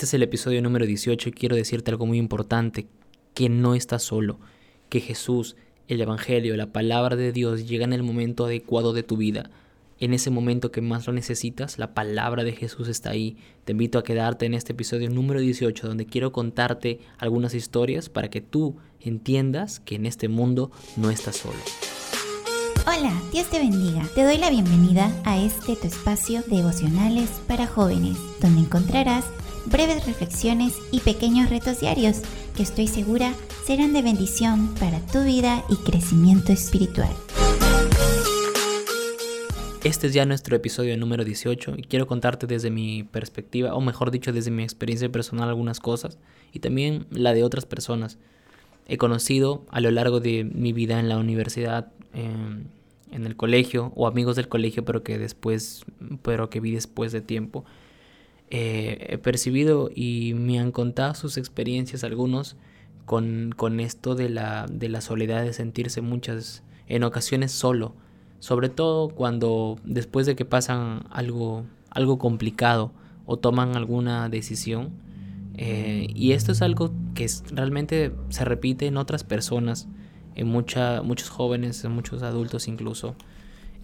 Este 0.00 0.06
es 0.06 0.14
el 0.14 0.22
episodio 0.22 0.62
número 0.62 0.86
18 0.86 1.28
y 1.28 1.32
quiero 1.32 1.56
decirte 1.56 1.90
algo 1.90 2.06
muy 2.06 2.16
importante, 2.16 2.86
que 3.34 3.50
no 3.50 3.74
estás 3.74 4.02
solo, 4.02 4.40
que 4.88 5.00
Jesús, 5.00 5.56
el 5.88 6.00
Evangelio, 6.00 6.56
la 6.56 6.72
palabra 6.72 7.16
de 7.16 7.32
Dios 7.32 7.68
llega 7.68 7.84
en 7.84 7.92
el 7.92 8.02
momento 8.02 8.46
adecuado 8.46 8.94
de 8.94 9.02
tu 9.02 9.18
vida. 9.18 9.50
En 9.98 10.14
ese 10.14 10.30
momento 10.30 10.72
que 10.72 10.80
más 10.80 11.06
lo 11.06 11.12
necesitas, 11.12 11.78
la 11.78 11.92
palabra 11.92 12.44
de 12.44 12.52
Jesús 12.52 12.88
está 12.88 13.10
ahí. 13.10 13.36
Te 13.66 13.72
invito 13.72 13.98
a 13.98 14.02
quedarte 14.02 14.46
en 14.46 14.54
este 14.54 14.72
episodio 14.72 15.10
número 15.10 15.38
18 15.38 15.88
donde 15.88 16.06
quiero 16.06 16.32
contarte 16.32 17.00
algunas 17.18 17.52
historias 17.52 18.08
para 18.08 18.30
que 18.30 18.40
tú 18.40 18.78
entiendas 19.00 19.80
que 19.80 19.96
en 19.96 20.06
este 20.06 20.28
mundo 20.28 20.70
no 20.96 21.10
estás 21.10 21.36
solo. 21.36 21.58
Hola, 22.86 23.12
Dios 23.32 23.50
te 23.50 23.58
bendiga. 23.58 24.08
Te 24.14 24.24
doy 24.24 24.38
la 24.38 24.48
bienvenida 24.48 25.14
a 25.26 25.38
este 25.38 25.76
tu 25.76 25.86
espacio 25.86 26.40
devocionales 26.46 27.28
para 27.46 27.66
jóvenes, 27.66 28.16
donde 28.40 28.62
encontrarás 28.62 29.26
breves 29.70 30.04
reflexiones 30.04 30.74
y 30.90 31.00
pequeños 31.00 31.48
retos 31.48 31.80
diarios 31.80 32.22
que 32.56 32.62
estoy 32.62 32.88
segura 32.88 33.32
serán 33.64 33.92
de 33.92 34.02
bendición 34.02 34.74
para 34.74 34.98
tu 35.06 35.22
vida 35.22 35.64
y 35.68 35.76
crecimiento 35.76 36.52
espiritual. 36.52 37.10
Este 39.84 40.08
es 40.08 40.12
ya 40.12 40.26
nuestro 40.26 40.56
episodio 40.56 40.96
número 40.98 41.24
18 41.24 41.74
y 41.78 41.82
quiero 41.82 42.06
contarte 42.06 42.46
desde 42.46 42.70
mi 42.70 43.04
perspectiva, 43.04 43.74
o 43.74 43.80
mejor 43.80 44.10
dicho, 44.10 44.32
desde 44.32 44.50
mi 44.50 44.62
experiencia 44.62 45.10
personal 45.10 45.48
algunas 45.48 45.80
cosas 45.80 46.18
y 46.52 46.58
también 46.58 47.06
la 47.10 47.32
de 47.32 47.44
otras 47.44 47.64
personas. 47.64 48.18
He 48.88 48.98
conocido 48.98 49.64
a 49.70 49.80
lo 49.80 49.90
largo 49.92 50.20
de 50.20 50.44
mi 50.44 50.72
vida 50.72 50.98
en 50.98 51.08
la 51.08 51.16
universidad, 51.16 51.92
em, 52.12 52.64
en 53.12 53.24
el 53.24 53.36
colegio, 53.36 53.92
o 53.94 54.06
amigos 54.06 54.36
del 54.36 54.48
colegio, 54.48 54.84
pero 54.84 55.02
que 55.02 55.16
después, 55.16 55.84
pero 56.22 56.50
que 56.50 56.60
vi 56.60 56.72
después 56.72 57.12
de 57.12 57.20
tiempo. 57.20 57.64
Eh, 58.50 59.06
he 59.10 59.18
percibido 59.18 59.90
y 59.94 60.34
me 60.34 60.58
han 60.58 60.72
contado 60.72 61.14
sus 61.14 61.36
experiencias 61.36 62.02
algunos 62.02 62.56
con, 63.06 63.52
con 63.56 63.78
esto 63.78 64.16
de 64.16 64.28
la, 64.28 64.66
de 64.70 64.88
la 64.88 65.00
soledad, 65.00 65.44
de 65.44 65.52
sentirse 65.52 66.00
muchas, 66.00 66.64
en 66.88 67.04
ocasiones 67.04 67.52
solo, 67.52 67.94
sobre 68.40 68.68
todo 68.68 69.08
cuando 69.08 69.78
después 69.84 70.26
de 70.26 70.34
que 70.34 70.44
pasan 70.44 71.04
algo, 71.10 71.64
algo 71.90 72.18
complicado 72.18 72.92
o 73.24 73.36
toman 73.36 73.76
alguna 73.76 74.28
decisión. 74.28 74.90
Eh, 75.56 76.08
y 76.14 76.32
esto 76.32 76.52
es 76.52 76.62
algo 76.62 76.92
que 77.14 77.28
realmente 77.52 78.12
se 78.30 78.44
repite 78.44 78.86
en 78.86 78.96
otras 78.96 79.22
personas, 79.22 79.88
en 80.34 80.48
mucha, 80.48 81.02
muchos 81.02 81.28
jóvenes, 81.28 81.84
en 81.84 81.92
muchos 81.92 82.22
adultos 82.22 82.66
incluso, 82.66 83.14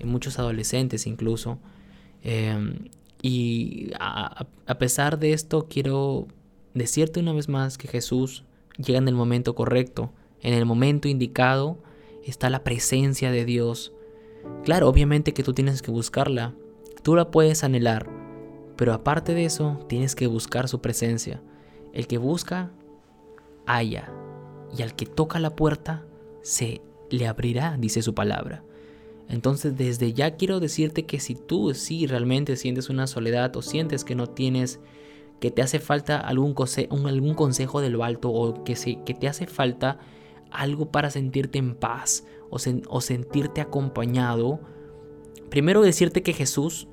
en 0.00 0.08
muchos 0.08 0.40
adolescentes 0.40 1.06
incluso. 1.06 1.58
Eh, 2.24 2.88
y 3.26 3.90
a, 3.98 4.46
pesar 4.78 5.18
de 5.18 5.32
esto, 5.32 5.66
quiero 5.68 6.28
decirte 6.74 7.18
una 7.18 7.32
vez 7.32 7.48
más 7.48 7.76
que 7.76 7.88
Jesús 7.88 8.44
llega 8.76 8.98
en 8.98 9.08
el 9.08 9.16
momento 9.16 9.56
correcto, 9.56 10.12
en 10.42 10.54
el 10.54 10.64
momento 10.64 11.08
indicado 11.08 11.78
está 12.24 12.50
la 12.50 12.62
presencia 12.62 13.32
de 13.32 13.44
Dios. 13.44 13.92
Claro, 14.62 14.88
obviamente 14.88 15.34
que 15.34 15.42
tú 15.42 15.54
tienes 15.54 15.82
que 15.82 15.90
buscarla, 15.90 16.54
tú 17.02 17.16
la 17.16 17.32
puedes 17.32 17.64
anhelar, 17.64 18.08
pero 18.76 18.92
aparte 18.92 19.34
de 19.34 19.44
eso, 19.44 19.84
tienes 19.88 20.14
que 20.14 20.28
buscar 20.28 20.68
su 20.68 20.80
presencia. 20.80 21.42
El 21.92 22.06
que 22.06 22.18
busca, 22.18 22.70
halla, 23.66 24.12
y 24.76 24.82
al 24.82 24.94
que 24.94 25.06
toca 25.06 25.40
la 25.40 25.56
puerta, 25.56 26.04
se 26.42 26.80
le 27.10 27.26
abrirá, 27.26 27.76
dice 27.76 28.02
su 28.02 28.14
palabra. 28.14 28.62
Entonces 29.28 29.76
desde 29.76 30.12
ya 30.12 30.36
quiero 30.36 30.60
decirte 30.60 31.04
que 31.04 31.20
si 31.20 31.34
tú 31.34 31.74
sí 31.74 32.06
realmente 32.06 32.56
sientes 32.56 32.88
una 32.88 33.06
soledad 33.06 33.56
o 33.56 33.62
sientes 33.62 34.04
que 34.04 34.14
no 34.14 34.28
tienes, 34.28 34.80
que 35.40 35.50
te 35.50 35.62
hace 35.62 35.80
falta 35.80 36.18
algún, 36.18 36.54
consejo 36.54 37.80
de 37.80 37.90
lo 37.90 38.04
alto 38.04 38.30
o 38.30 38.64
que, 38.64 38.74
que 39.04 39.14
te 39.14 39.28
hace 39.28 39.46
falta 39.46 39.98
algo 40.50 40.90
para 40.90 41.10
sentirte 41.10 41.58
en 41.58 41.74
paz 41.74 42.24
o, 42.50 42.58
o 42.88 43.00
sentirte 43.00 43.60
acompañado, 43.60 44.60
primero 45.50 45.82
decirte 45.82 46.22
que 46.22 46.32
Jesús 46.32 46.88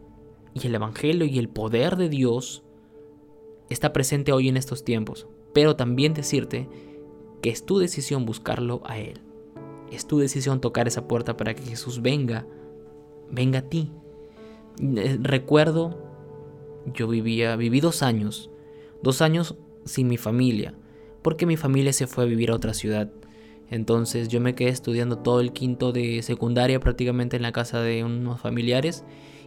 y 0.53 0.67
el 0.67 0.75
Evangelio 0.75 1.25
y 1.25 1.39
el 1.39 1.49
poder 1.49 1.95
de 1.95 2.09
Dios 2.09 2.63
está 3.69 3.93
presente 3.93 4.31
hoy 4.31 4.49
en 4.49 4.57
estos 4.57 4.83
tiempos, 4.83 5.27
pero 5.53 5.75
también 5.75 6.13
decirte 6.13 6.67
que 7.41 7.49
es 7.49 7.65
tu 7.65 7.77
decisión 7.77 8.25
buscarlo 8.25 8.81
a 8.85 8.97
Él. 8.97 9.21
Es 9.93 10.07
tu 10.07 10.17
decisión 10.17 10.59
tocar 10.59 10.87
esa 10.87 11.07
puerta 11.07 11.37
para 11.37 11.53
que 11.53 11.61
Jesús 11.61 12.01
venga, 12.01 12.47
venga 13.29 13.59
a 13.59 13.69
ti. 13.69 13.91
Eh, 14.81 15.19
recuerdo, 15.21 15.97
yo 16.93 17.07
vivía, 17.07 17.55
viví 17.55 17.79
dos 17.79 18.01
años, 18.01 18.49
dos 19.03 19.21
años 19.21 19.55
sin 19.85 20.07
mi 20.07 20.17
familia, 20.17 20.73
porque 21.21 21.45
mi 21.45 21.57
familia 21.57 21.93
se 21.93 22.07
fue 22.07 22.23
a 22.23 22.27
vivir 22.27 22.49
a 22.49 22.55
otra 22.55 22.73
ciudad. 22.73 23.11
Entonces 23.69 24.29
yo 24.29 24.39
me 24.41 24.55
quedé 24.55 24.69
estudiando 24.69 25.19
todo 25.19 25.41
el 25.41 25.53
quinto 25.53 25.91
de 25.91 26.23
secundaria 26.23 26.79
prácticamente 26.79 27.35
en 27.35 27.43
la 27.43 27.51
casa 27.51 27.81
de 27.81 28.03
unos 28.03 28.41
familiares 28.41 29.03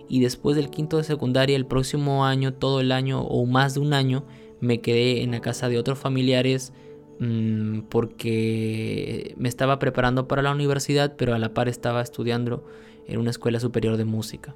y 0.08 0.20
después 0.20 0.56
del 0.56 0.70
quinto 0.70 0.96
de 0.96 1.04
secundaria 1.04 1.56
el 1.56 1.66
próximo 1.66 2.24
año, 2.24 2.54
todo 2.54 2.80
el 2.80 2.92
año 2.92 3.22
o 3.22 3.44
más 3.46 3.74
de 3.74 3.80
un 3.80 3.92
año, 3.92 4.24
me 4.60 4.80
quedé 4.80 5.22
en 5.22 5.32
la 5.32 5.40
casa 5.40 5.68
de 5.68 5.78
otros 5.78 5.98
familiares 5.98 6.72
Mm, 7.18 7.82
porque 7.88 9.34
me 9.38 9.48
estaba 9.48 9.78
preparando 9.78 10.28
para 10.28 10.42
la 10.42 10.52
universidad, 10.52 11.14
pero 11.16 11.34
a 11.34 11.38
la 11.38 11.54
par 11.54 11.68
estaba 11.68 12.02
estudiando 12.02 12.64
en 13.06 13.18
una 13.18 13.30
escuela 13.30 13.58
superior 13.58 13.96
de 13.96 14.04
música. 14.04 14.54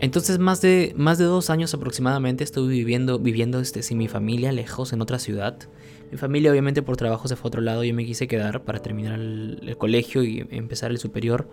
Entonces 0.00 0.38
más 0.38 0.60
de, 0.60 0.94
más 0.96 1.18
de 1.18 1.24
dos 1.24 1.50
años 1.50 1.74
aproximadamente 1.74 2.42
estuve 2.44 2.72
viviendo, 2.72 3.18
viviendo 3.18 3.60
este, 3.60 3.82
sin 3.82 3.98
mi 3.98 4.08
familia, 4.08 4.52
lejos, 4.52 4.92
en 4.92 5.02
otra 5.02 5.18
ciudad. 5.18 5.58
Mi 6.10 6.18
familia 6.18 6.50
obviamente 6.50 6.82
por 6.82 6.96
trabajo 6.96 7.28
se 7.28 7.36
fue 7.36 7.48
a 7.48 7.50
otro 7.50 7.60
lado, 7.60 7.84
yo 7.84 7.94
me 7.94 8.04
quise 8.04 8.26
quedar 8.26 8.64
para 8.64 8.80
terminar 8.80 9.18
el 9.20 9.76
colegio 9.78 10.22
y 10.24 10.46
empezar 10.50 10.90
el 10.90 10.98
superior. 10.98 11.48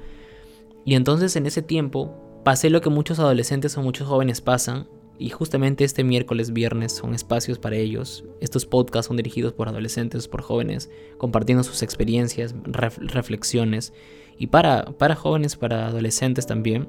Y 0.86 0.96
entonces 0.96 1.36
en 1.36 1.46
ese 1.46 1.62
tiempo 1.62 2.42
pasé 2.44 2.69
lo 2.69 2.81
que 2.81 2.90
muchos 2.90 3.19
adolescentes 3.19 3.78
o 3.78 3.81
muchos 3.81 4.08
jóvenes 4.08 4.40
pasan, 4.42 4.88
y 5.19 5.29
justamente 5.29 5.83
este 5.83 6.03
miércoles, 6.03 6.53
viernes 6.53 6.91
son 6.91 7.16
espacios 7.16 7.57
para 7.57 7.75
ellos. 7.75 8.23
Estos 8.39 8.67
podcasts 8.67 9.07
son 9.07 9.17
dirigidos 9.17 9.53
por 9.53 9.67
adolescentes, 9.67 10.28
por 10.28 10.44
jóvenes, 10.44 10.91
compartiendo 11.17 11.63
sus 11.63 11.81
experiencias, 11.81 12.53
reflexiones. 12.66 13.94
Y 14.38 14.47
para, 14.47 14.85
para 14.97 15.16
jóvenes, 15.16 15.56
para 15.56 15.88
adolescentes 15.88 16.45
también. 16.45 16.88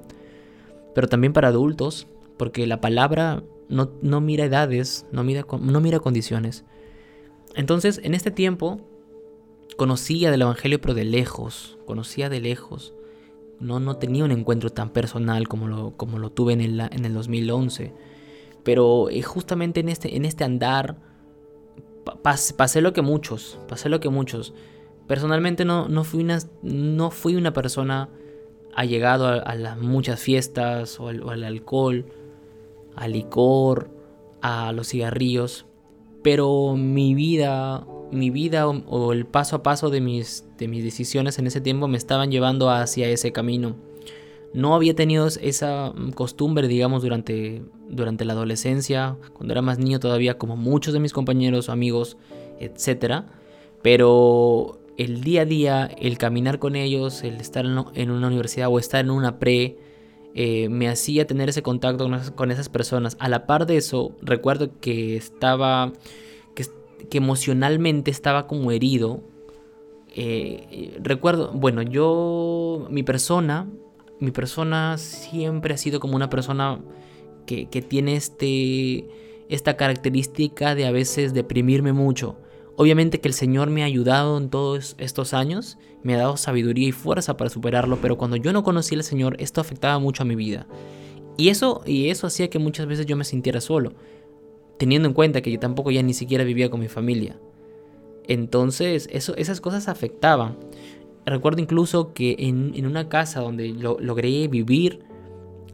Pero 0.94 1.08
también 1.08 1.32
para 1.32 1.48
adultos, 1.48 2.06
porque 2.36 2.66
la 2.66 2.82
palabra 2.82 3.42
no, 3.70 3.92
no 4.02 4.20
mira 4.20 4.44
edades, 4.44 5.06
no 5.10 5.24
mira, 5.24 5.46
no 5.58 5.80
mira 5.80 5.98
condiciones. 5.98 6.64
Entonces, 7.54 7.98
en 8.04 8.14
este 8.14 8.30
tiempo, 8.30 8.82
conocía 9.78 10.30
del 10.30 10.42
Evangelio, 10.42 10.82
pero 10.82 10.92
de 10.92 11.04
lejos. 11.04 11.78
Conocía 11.86 12.28
de 12.28 12.42
lejos. 12.42 12.92
No, 13.58 13.80
no 13.80 13.96
tenía 13.96 14.24
un 14.24 14.32
encuentro 14.32 14.68
tan 14.68 14.90
personal 14.90 15.48
como 15.48 15.66
lo, 15.66 15.96
como 15.96 16.18
lo 16.18 16.30
tuve 16.30 16.52
en 16.52 16.60
el, 16.60 16.80
en 16.80 17.06
el 17.06 17.14
2011 17.14 18.07
pero 18.68 19.08
eh, 19.08 19.22
justamente 19.22 19.80
en 19.80 19.88
este, 19.88 20.14
en 20.14 20.26
este 20.26 20.44
andar 20.44 20.98
pasé 22.22 22.82
lo 22.82 22.92
que 22.92 23.00
muchos, 23.00 23.58
pasé 23.66 23.88
lo 23.88 23.98
que 23.98 24.10
muchos. 24.10 24.52
Personalmente 25.06 25.64
no, 25.64 25.88
no, 25.88 26.04
fui, 26.04 26.22
una, 26.22 26.38
no 26.60 27.10
fui 27.10 27.34
una 27.34 27.54
persona 27.54 28.10
allegado 28.74 29.26
a, 29.26 29.36
a 29.36 29.54
las 29.54 29.78
muchas 29.78 30.20
fiestas 30.20 31.00
o 31.00 31.08
al, 31.08 31.44
alcohol, 31.44 32.12
al 32.94 33.12
licor, 33.12 33.88
a 34.42 34.70
los 34.72 34.88
cigarrillos, 34.88 35.64
pero 36.22 36.76
mi 36.76 37.14
vida, 37.14 37.86
mi 38.12 38.28
vida 38.28 38.68
o, 38.68 39.12
el 39.14 39.24
paso 39.24 39.56
a 39.56 39.62
paso 39.62 39.88
de 39.88 40.02
mis, 40.02 40.44
de 40.58 40.68
mis 40.68 40.84
decisiones 40.84 41.38
en 41.38 41.46
ese 41.46 41.62
tiempo 41.62 41.88
me 41.88 41.96
estaban 41.96 42.30
llevando 42.30 42.68
hacia 42.68 43.08
ese 43.08 43.32
camino. 43.32 43.76
No 44.52 44.74
había 44.74 44.94
tenido 44.94 45.26
esa 45.26 45.92
mm, 45.94 46.12
costumbre, 46.12 46.68
digamos, 46.68 47.02
durante, 47.02 47.62
durante 47.88 48.24
la 48.24 48.32
adolescencia, 48.32 49.16
cuando 49.32 49.52
era 49.52 49.62
más 49.62 49.78
niño 49.78 50.00
todavía, 50.00 50.38
como 50.38 50.56
muchos 50.56 50.94
de 50.94 51.00
mis 51.00 51.12
compañeros, 51.12 51.68
amigos, 51.68 52.16
etc. 52.58 53.24
Pero 53.82 54.80
el 54.96 55.22
día 55.22 55.42
a 55.42 55.44
día, 55.44 55.86
el 55.98 56.18
caminar 56.18 56.58
con 56.58 56.76
ellos, 56.76 57.22
el 57.22 57.40
estar 57.40 57.64
en 57.66 58.10
una 58.10 58.26
universidad 58.26 58.68
o 58.68 58.78
estar 58.78 59.04
en 59.04 59.10
una 59.10 59.38
pre, 59.38 59.76
eh, 60.34 60.68
me 60.68 60.88
hacía 60.88 61.26
tener 61.26 61.48
ese 61.48 61.62
contacto 61.62 62.08
con 62.34 62.50
esas 62.50 62.68
personas. 62.68 63.16
A 63.18 63.28
la 63.28 63.46
par 63.46 63.66
de 63.66 63.76
eso, 63.76 64.12
recuerdo 64.22 64.70
que 64.80 65.16
estaba, 65.16 65.92
que, 66.54 66.66
emocionalmente 67.18 68.10
estaba 68.10 68.46
como 68.46 68.70
herido. 68.70 69.22
Eh, 70.14 70.96
recuerdo, 71.02 71.50
bueno, 71.54 71.82
yo, 71.82 72.86
mi 72.90 73.02
persona, 73.02 73.68
mi 74.20 74.30
persona 74.30 74.98
siempre 74.98 75.74
ha 75.74 75.78
sido 75.78 76.00
como 76.00 76.16
una 76.16 76.30
persona 76.30 76.80
que, 77.46 77.66
tiene 77.82 78.16
este, 78.16 79.08
esta 79.48 79.76
característica 79.76 80.74
de 80.74 80.86
a 80.86 80.92
veces 80.92 81.32
deprimirme 81.32 81.92
mucho. 81.92 82.36
Obviamente 82.76 83.20
que 83.20 83.28
el 83.28 83.34
Señor 83.34 83.70
me 83.70 83.82
ha 83.82 83.86
ayudado 83.86 84.38
en 84.38 84.50
todos 84.50 84.94
estos 84.98 85.34
años, 85.34 85.78
me 86.02 86.14
ha 86.14 86.18
dado 86.18 86.36
sabiduría 86.36 86.88
y 86.88 86.92
fuerza 86.92 87.36
para 87.36 87.50
superarlo, 87.50 87.98
pero 88.00 88.18
cuando 88.18 88.36
yo 88.36 88.52
no 88.52 88.62
conocí 88.62 88.94
al 88.94 89.02
Señor, 89.02 89.36
esto 89.40 89.60
afectaba 89.60 89.98
mucho 89.98 90.22
a 90.22 90.26
mi 90.26 90.36
vida. 90.36 90.66
Y 91.36 91.48
eso, 91.48 91.82
y 91.86 92.10
eso 92.10 92.26
hacía 92.26 92.50
que 92.50 92.58
muchas 92.58 92.86
veces 92.86 93.06
yo 93.06 93.16
me 93.16 93.24
sintiera 93.24 93.60
solo. 93.60 93.94
teniendo 94.78 95.08
en 95.08 95.14
cuenta 95.14 95.40
que 95.40 95.50
yo 95.50 95.58
tampoco 95.58 95.90
ya 95.90 96.04
ni 96.04 96.14
siquiera 96.14 96.44
vivía 96.44 96.70
con 96.70 96.78
mi 96.78 96.86
familia. 96.86 97.36
Entonces, 98.28 99.08
eso, 99.10 99.34
esas 99.36 99.60
cosas 99.60 99.88
afectaban. 99.88 100.56
Recuerdo 101.28 101.60
incluso 101.60 102.12
que 102.12 102.36
en, 102.38 102.86
una 102.86 103.08
casa 103.08 103.40
donde 103.40 103.68
logré 103.68 104.48
vivir, 104.48 105.00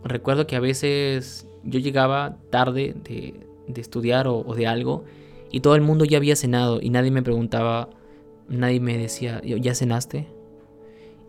recuerdo 0.02 0.46
que 0.46 0.56
a 0.56 0.60
veces 0.60 1.46
yo 1.62 1.78
llegaba 1.78 2.36
tarde 2.50 2.94
de, 3.04 3.34
estudiar 3.80 4.26
o, 4.28 4.42
de 4.54 4.66
algo 4.66 5.04
y 5.50 5.60
todo 5.60 5.76
el 5.76 5.82
mundo 5.82 6.04
ya 6.04 6.18
había 6.18 6.36
cenado 6.36 6.80
y 6.80 6.90
nadie 6.90 7.10
me 7.10 7.22
preguntaba, 7.22 7.90
nadie 8.48 8.80
me 8.80 8.98
decía, 8.98 9.40
¿ya 9.42 9.74
cenaste? 9.74 10.26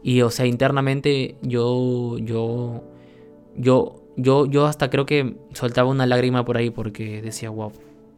Y 0.04 0.22
o 0.22 0.30
sea, 0.30 0.45
internamente 0.45 1.36
yo, 1.42 2.18
yo, 2.19 2.83
yo, 3.56 4.04
yo, 4.18 4.45
yo 4.45 4.66
hasta 4.66 4.89
creo 4.89 5.06
que 5.06 5.36
soltaba 5.54 5.89
una 5.89 6.06
lágrima 6.06 6.45
por 6.45 6.57
ahí 6.57 6.69
porque 6.69 7.22
decía, 7.22 7.50
wow, 7.50 7.72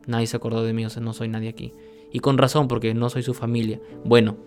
nadie 0.05 0.27
se 0.27 0.37
acordó 0.37 0.63
de 0.63 0.73
mí, 0.73 0.85
o 0.85 0.89
sea, 0.89 1.01
no 1.01 1.13
soy 1.13 1.27
nadie 1.27 1.49
aquí. 1.49 1.73
Y 2.11 2.19
con 2.19 2.37
razón, 2.37 2.67
porque 2.67 2.93
no 2.93 3.09
soy 3.09 3.23
su 3.23 3.33
familia. 3.33 3.79
Bueno, 4.05 4.37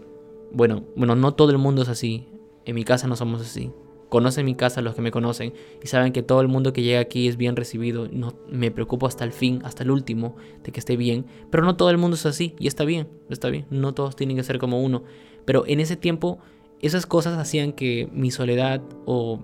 bueno, 0.52 0.84
bueno, 0.96 1.14
no 1.16 1.34
todo 1.34 1.50
el 1.50 1.58
mundo 1.58 1.82
es 1.82 1.88
así. 1.88 2.28
En 2.64 2.74
mi 2.74 2.84
casa 2.84 3.06
no 3.06 3.16
somos 3.16 3.40
así. 3.40 3.70
Conocen 4.08 4.44
mi 4.44 4.56
casa 4.56 4.82
los 4.82 4.94
que 4.94 5.02
me 5.02 5.12
conocen 5.12 5.54
y 5.82 5.86
saben 5.86 6.12
que 6.12 6.22
todo 6.22 6.40
el 6.40 6.48
mundo 6.48 6.72
que 6.72 6.82
llega 6.82 7.00
aquí 7.00 7.28
es 7.28 7.36
bien 7.36 7.54
recibido. 7.54 8.08
No, 8.10 8.34
me 8.48 8.70
preocupo 8.70 9.06
hasta 9.06 9.24
el 9.24 9.32
fin, 9.32 9.60
hasta 9.64 9.84
el 9.84 9.90
último, 9.90 10.36
de 10.64 10.72
que 10.72 10.80
esté 10.80 10.96
bien. 10.96 11.26
Pero 11.50 11.64
no 11.64 11.76
todo 11.76 11.90
el 11.90 11.98
mundo 11.98 12.16
es 12.16 12.26
así 12.26 12.54
y 12.58 12.66
está 12.66 12.84
bien, 12.84 13.08
está 13.28 13.48
bien. 13.48 13.66
No 13.70 13.94
todos 13.94 14.16
tienen 14.16 14.36
que 14.36 14.42
ser 14.42 14.58
como 14.58 14.82
uno. 14.82 15.04
Pero 15.44 15.64
en 15.66 15.78
ese 15.78 15.96
tiempo 15.96 16.38
esas 16.80 17.06
cosas 17.06 17.38
hacían 17.38 17.72
que 17.72 18.08
mi 18.12 18.30
soledad 18.30 18.82
o 19.04 19.38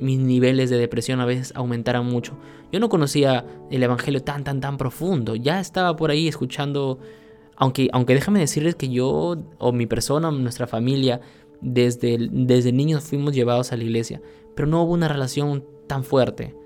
mis 0.00 0.18
niveles 0.18 0.70
de 0.70 0.78
depresión 0.78 1.20
a 1.20 1.26
veces 1.26 1.52
aumentaran 1.54 2.06
mucho. 2.06 2.36
Yo 2.72 2.80
no 2.80 2.88
conocía 2.88 3.44
el 3.70 3.82
Evangelio 3.82 4.22
tan, 4.22 4.44
tan, 4.44 4.60
tan 4.60 4.78
profundo. 4.78 5.36
Ya 5.36 5.60
estaba 5.60 5.94
por 5.96 6.10
ahí 6.10 6.26
escuchando, 6.26 6.98
aunque, 7.60 7.88
aunque 7.92 8.14
déjame 8.14 8.40
decirles 8.40 8.74
que 8.74 8.88
yo 8.88 9.36
o 9.58 9.72
mi 9.72 9.86
persona, 9.86 10.32
nuestra 10.32 10.66
familia, 10.66 11.20
desde, 11.60 12.16
desde 12.32 12.72
niños 12.72 13.04
fuimos 13.04 13.34
llevados 13.34 13.70
a 13.72 13.76
la 13.76 13.84
iglesia, 13.84 14.20
pero 14.56 14.66
no 14.66 14.82
hubo 14.82 14.94
una 14.94 15.08
relación 15.08 15.64
tan 15.86 16.02
fuerte 16.02 16.56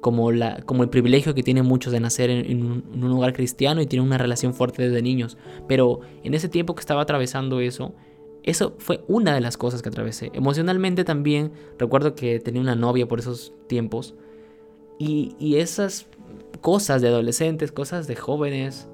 como, 0.00 0.30
la, 0.32 0.62
como 0.62 0.84
el 0.84 0.88
privilegio 0.88 1.34
que 1.34 1.42
tienen 1.42 1.66
muchos 1.66 1.92
de 1.92 2.00
nacer 2.00 2.30
en, 2.30 2.64
un, 2.64 2.84
en 2.94 3.04
un 3.04 3.12
hogar 3.12 3.32
cristiano 3.32 3.82
y 3.82 3.86
tienen 3.86 4.06
una 4.06 4.18
relación 4.18 4.54
fuerte 4.54 4.82
desde 4.88 5.02
niños. 5.02 5.36
Pero 5.66 6.00
en 6.22 6.32
ese 6.32 6.48
tiempo 6.48 6.74
que 6.74 6.80
estaba 6.80 7.02
atravesando 7.02 7.60
eso, 7.60 7.92
eso 8.44 8.76
fue 8.78 9.02
una 9.08 9.34
de 9.34 9.40
las 9.40 9.56
cosas 9.56 9.82
que 9.82 9.88
atravesé. 9.88 10.30
Emocionalmente 10.32 11.02
también 11.02 11.50
recuerdo 11.76 12.14
que 12.14 12.38
tenía 12.38 12.60
una 12.60 12.76
novia 12.76 13.08
por 13.08 13.18
esos 13.18 13.52
tiempos. 13.66 14.14
Y, 14.98 15.56
esas 15.56 16.06
cosas 16.60 17.02
de 17.02 17.08
adolescentes, 17.08 17.72
cosas 17.72 18.06
de 18.06 18.14
jóvenes, 18.14 18.88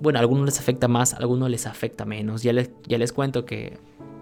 bueno, 0.00 0.18
a 0.18 0.22
algunos 0.22 0.46
les 0.46 0.58
afecta 0.58 0.88
más, 0.88 1.14
a 1.14 1.18
algunos 1.18 1.50
les 1.50 1.66
afecta 1.66 2.04
menos. 2.04 2.42
Ya 2.42 2.52
les, 2.52 2.70
ya 2.86 2.98
les 2.98 3.12
cuento 3.12 3.44
que 3.44 3.78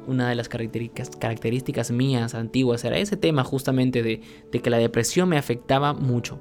una 0.07 0.29
de 0.29 0.35
las 0.35 0.49
características, 0.49 1.11
características 1.17 1.91
mías 1.91 2.35
antiguas 2.35 2.85
era 2.85 2.99
ese 2.99 3.17
tema 3.17 3.45
justamente 3.45 4.03
de, 4.03 4.21
de 4.53 4.61
que 4.61 4.71
la 4.71 4.79
depresión 4.79 5.29
me 5.29 5.39
afectaba 5.39 5.93
mucho. 5.95 6.39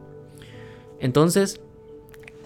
Entonces, 1.00 1.62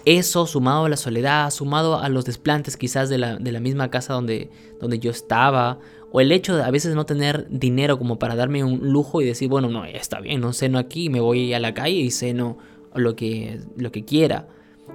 eso 0.04 0.46
sumado 0.46 0.86
a 0.86 0.88
la 0.88 0.96
soledad, 0.96 1.50
sumado 1.50 1.98
a 1.98 2.08
los 2.08 2.24
desplantes 2.24 2.76
quizás 2.76 3.08
de 3.08 3.18
la, 3.18 3.36
de 3.36 3.52
la 3.52 3.60
misma 3.60 3.90
casa 3.90 4.14
donde, 4.14 4.50
donde 4.80 4.98
yo 4.98 5.10
estaba, 5.10 5.78
o 6.10 6.20
el 6.20 6.32
hecho 6.32 6.56
de 6.56 6.62
a 6.62 6.70
veces 6.70 6.94
no 6.94 7.04
tener 7.04 7.46
dinero 7.50 7.98
como 7.98 8.18
para 8.18 8.34
darme 8.34 8.64
un 8.64 8.90
lujo 8.92 9.20
y 9.20 9.26
decir, 9.26 9.48
bueno, 9.48 9.68
no, 9.68 9.84
está 9.84 10.20
bien, 10.20 10.40
no 10.40 10.52
ceno 10.52 10.78
aquí, 10.78 11.10
me 11.10 11.20
voy 11.20 11.52
a 11.52 11.60
la 11.60 11.74
calle 11.74 11.96
y 11.96 12.10
ceno 12.10 12.58
lo 12.94 13.14
que, 13.16 13.60
lo 13.76 13.92
que 13.92 14.04
quiera. 14.04 14.48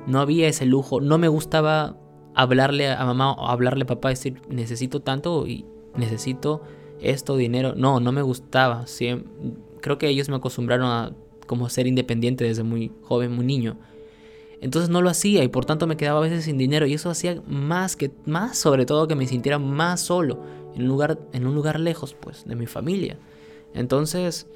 No 0.07 0.19
había 0.19 0.47
ese 0.47 0.65
lujo, 0.65 1.01
no 1.01 1.17
me 1.17 1.27
gustaba 1.27 1.97
hablarle 2.35 2.91
a 2.91 3.05
mamá 3.05 3.33
o 3.33 3.47
hablarle 3.47 3.83
a 3.83 3.87
papá, 3.87 4.09
decir, 4.09 4.41
necesito 4.49 5.01
tanto 5.01 5.47
y 5.47 5.65
necesito 5.95 6.61
esto, 6.99 7.37
dinero. 7.37 7.73
No, 7.75 7.99
no 7.99 8.11
me 8.11 8.21
gustaba. 8.21 8.85
creo 9.81 9.97
que 9.97 10.07
ellos 10.07 10.29
me 10.29 10.35
acostumbraron 10.35 10.87
a 10.87 11.13
como 11.47 11.69
ser 11.69 11.87
independiente 11.87 12.45
desde 12.45 12.63
muy 12.63 12.91
joven, 13.03 13.33
muy 13.33 13.45
niño. 13.45 13.77
Entonces 14.61 14.89
no 14.89 15.01
lo 15.01 15.09
hacía 15.09 15.43
y 15.43 15.49
por 15.49 15.65
tanto 15.65 15.87
me 15.87 15.97
quedaba 15.97 16.19
a 16.19 16.23
veces 16.23 16.45
sin 16.45 16.57
dinero 16.57 16.87
y 16.87 16.93
eso 16.93 17.09
hacía 17.09 17.41
más 17.45 17.97
que 17.97 18.11
más 18.25 18.57
sobre 18.57 18.85
todo 18.85 19.09
que 19.09 19.15
me 19.15 19.27
sintiera 19.27 19.59
más 19.59 19.99
solo 19.99 20.39
en 20.73 20.83
un 20.83 20.87
lugar 20.87 21.19
en 21.33 21.45
un 21.45 21.53
lugar 21.53 21.81
lejos 21.81 22.15
pues 22.17 22.45
de 22.45 22.55
mi 22.55 22.65
familia. 22.65 23.17
Entonces 23.73 24.47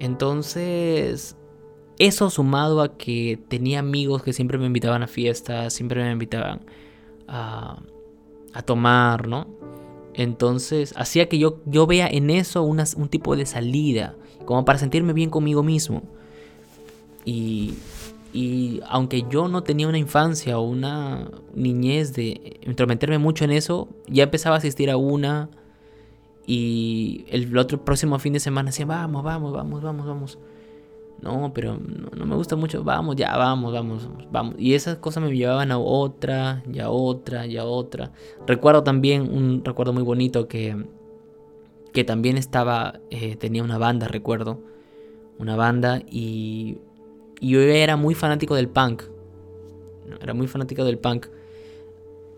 entonces 0.00 1.34
eso 1.98 2.30
sumado 2.30 2.80
a 2.80 2.96
que 2.96 3.38
tenía 3.48 3.80
amigos 3.80 4.22
que 4.22 4.32
siempre 4.32 4.58
me 4.58 4.66
invitaban 4.66 5.02
a 5.02 5.06
fiestas, 5.06 5.72
siempre 5.72 6.02
me 6.02 6.12
invitaban 6.12 6.60
a, 7.26 7.80
a 8.52 8.62
tomar, 8.62 9.28
¿no? 9.28 9.46
Entonces 10.14 10.94
hacía 10.96 11.28
que 11.28 11.38
yo, 11.38 11.60
yo 11.64 11.86
vea 11.86 12.08
en 12.08 12.30
eso 12.30 12.64
un 12.64 13.08
tipo 13.08 13.36
de 13.36 13.46
salida, 13.46 14.16
como 14.46 14.64
para 14.64 14.78
sentirme 14.78 15.12
bien 15.12 15.30
conmigo 15.30 15.62
mismo. 15.62 16.02
Y, 17.24 17.74
y 18.32 18.80
aunque 18.88 19.24
yo 19.30 19.46
no 19.48 19.62
tenía 19.62 19.88
una 19.88 19.98
infancia 19.98 20.58
o 20.58 20.62
una 20.62 21.30
niñez 21.54 22.14
de 22.14 22.58
intrometerme 22.66 23.18
mucho 23.18 23.44
en 23.44 23.52
eso, 23.52 23.88
ya 24.08 24.24
empezaba 24.24 24.56
a 24.56 24.58
asistir 24.58 24.90
a 24.90 24.96
una. 24.96 25.50
Y 26.46 27.24
el 27.28 27.56
otro 27.56 27.84
próximo 27.84 28.18
fin 28.18 28.32
de 28.32 28.40
semana 28.40 28.70
decía, 28.70 28.86
vamos, 28.86 29.22
vamos, 29.22 29.52
vamos, 29.52 29.82
vamos, 29.82 30.06
vamos. 30.06 30.38
No, 31.20 31.52
pero 31.52 31.76
no, 31.76 32.26
me 32.26 32.36
gusta 32.36 32.56
mucho. 32.56 32.84
Vamos, 32.84 33.16
ya, 33.16 33.36
vamos, 33.36 33.72
vamos, 33.72 34.08
vamos. 34.30 34.54
Y 34.58 34.74
esas 34.74 34.98
cosas 34.98 35.22
me 35.22 35.34
llevaban 35.34 35.72
a 35.72 35.78
otra, 35.78 36.62
ya 36.66 36.90
otra, 36.90 37.46
ya 37.46 37.64
otra. 37.64 38.12
Recuerdo 38.46 38.84
también 38.84 39.22
un 39.22 39.64
recuerdo 39.64 39.92
muy 39.92 40.04
bonito 40.04 40.46
que, 40.46 40.86
que 41.92 42.04
también 42.04 42.36
estaba, 42.36 43.00
eh, 43.10 43.36
tenía 43.36 43.62
una 43.62 43.78
banda, 43.78 44.06
recuerdo. 44.06 44.60
Una 45.38 45.56
banda 45.56 46.02
y 46.10 46.78
y 47.40 47.50
yo 47.50 47.60
era 47.60 47.96
muy 47.96 48.14
fanático 48.14 48.54
del 48.54 48.68
punk. 48.68 49.04
Era 50.20 50.34
muy 50.34 50.46
fanático 50.46 50.84
del 50.84 50.98
punk. 50.98 51.26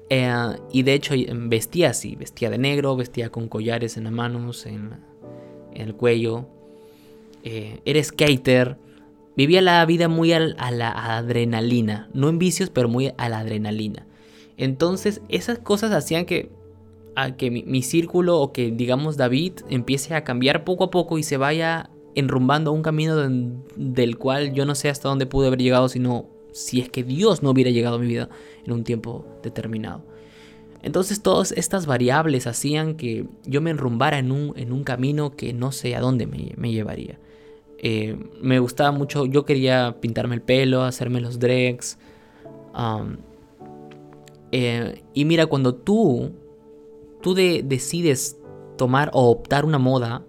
Eh, 0.08 0.32
y 0.72 0.82
de 0.82 0.94
hecho 0.94 1.14
vestía 1.34 1.90
así, 1.90 2.16
vestía 2.16 2.50
de 2.50 2.58
negro, 2.58 2.96
vestía 2.96 3.30
con 3.30 3.48
collares 3.48 3.96
en 3.96 4.04
las 4.04 4.12
manos, 4.12 4.66
en, 4.66 4.98
el 5.72 5.94
cuello. 5.94 6.46
Eh, 7.44 7.80
era 7.84 8.02
skater. 8.02 8.76
Vivía 9.36 9.62
la 9.62 9.84
vida 9.86 10.08
muy 10.08 10.32
a 10.32 10.40
la 10.40 11.16
adrenalina. 11.16 12.10
No 12.12 12.28
en 12.28 12.38
vicios, 12.38 12.70
pero 12.70 12.88
muy 12.88 13.12
a 13.16 13.28
la 13.28 13.38
adrenalina. 13.38 14.06
Entonces 14.56 15.22
esas 15.28 15.58
cosas 15.58 15.92
hacían 15.92 16.26
que, 16.26 16.50
a 17.16 17.36
que 17.36 17.50
mi 17.50 17.82
círculo 17.82 18.38
o 18.38 18.52
que 18.52 18.70
digamos 18.70 19.16
David 19.16 19.52
empiece 19.70 20.14
a 20.14 20.24
cambiar 20.24 20.64
poco 20.64 20.84
a 20.84 20.90
poco 20.90 21.18
y 21.18 21.22
se 21.22 21.38
vaya 21.38 21.88
enrumbando 22.14 22.72
un 22.72 22.82
camino 22.82 23.16
del 23.76 24.18
cual 24.18 24.52
yo 24.52 24.66
no 24.66 24.74
sé 24.74 24.88
hasta 24.88 25.08
dónde 25.08 25.26
pude 25.26 25.46
haber 25.46 25.60
llegado, 25.60 25.88
sino 25.88 26.26
si 26.52 26.80
es 26.80 26.88
que 26.88 27.04
Dios 27.04 27.42
no 27.42 27.50
hubiera 27.50 27.70
llegado 27.70 27.96
a 27.96 27.98
mi 27.98 28.06
vida 28.06 28.28
en 28.64 28.72
un 28.72 28.84
tiempo 28.84 29.24
determinado. 29.42 30.04
Entonces 30.82 31.22
todas 31.22 31.52
estas 31.52 31.86
variables 31.86 32.46
hacían 32.46 32.96
que 32.96 33.26
yo 33.44 33.60
me 33.60 33.70
enrumbara 33.70 34.18
en 34.18 34.32
un 34.32 34.84
camino 34.84 35.36
que 35.36 35.52
no 35.52 35.72
sé 35.72 35.94
a 35.94 36.00
dónde 36.00 36.26
me, 36.26 36.72
llevaría. 36.72 37.18
Eh, 37.82 38.14
me 38.42 38.58
gustaba 38.58 38.92
mucho, 38.92 39.24
yo 39.24 39.46
quería 39.46 39.96
pintarme 40.00 40.34
el 40.34 40.42
pelo, 40.42 40.82
hacerme 40.82 41.22
los 41.22 41.38
dregs. 41.38 41.98
Eh, 44.52 45.02
y 45.14 45.24
mira, 45.24 45.46
cuando 45.46 45.74
tú, 45.74 46.30
tú 47.22 47.34
decides 47.34 48.38
tomar 48.76 49.10
o 49.14 49.30
optar 49.30 49.64
una 49.64 49.78
moda, 49.78 50.24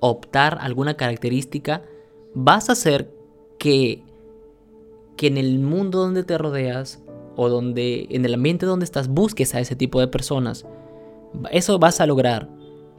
optar 0.00 0.58
alguna 0.60 0.94
característica, 0.94 1.82
vas 2.34 2.68
a 2.68 2.72
hacer 2.72 3.10
que, 3.58 4.02
que 5.16 5.28
en 5.28 5.38
el 5.38 5.60
mundo 5.60 6.00
donde 6.00 6.22
te 6.22 6.36
rodeas 6.36 7.02
o 7.36 7.48
donde 7.48 8.06
en 8.10 8.26
el 8.26 8.34
ambiente 8.34 8.66
donde 8.66 8.84
estás 8.84 9.08
busques 9.08 9.54
a 9.54 9.60
ese 9.60 9.74
tipo 9.74 10.00
de 10.00 10.08
personas. 10.08 10.66
Eso 11.50 11.78
vas 11.78 12.00
a 12.02 12.06
lograr. 12.06 12.50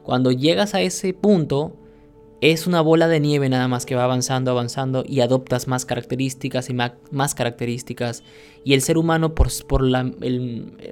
Cuando 0.02 0.32
llegas 0.32 0.74
a 0.74 0.80
ese 0.80 1.14
punto, 1.14 1.76
es 2.40 2.66
una 2.66 2.80
bola 2.80 3.08
de 3.08 3.20
nieve 3.20 3.48
nada 3.48 3.66
más 3.68 3.86
que 3.86 3.94
va 3.94 4.04
avanzando, 4.04 4.50
avanzando 4.50 5.04
y 5.06 5.20
adoptas 5.20 5.68
más 5.68 5.86
características 5.86 6.68
y 6.68 6.74
más, 6.74 7.34
características. 7.34 8.22
Y 8.64 8.74
el 8.74 8.82
ser 8.82 8.98
humano 8.98 9.34
por, 9.34 9.48
por, 9.66 9.82
la, 9.82 10.10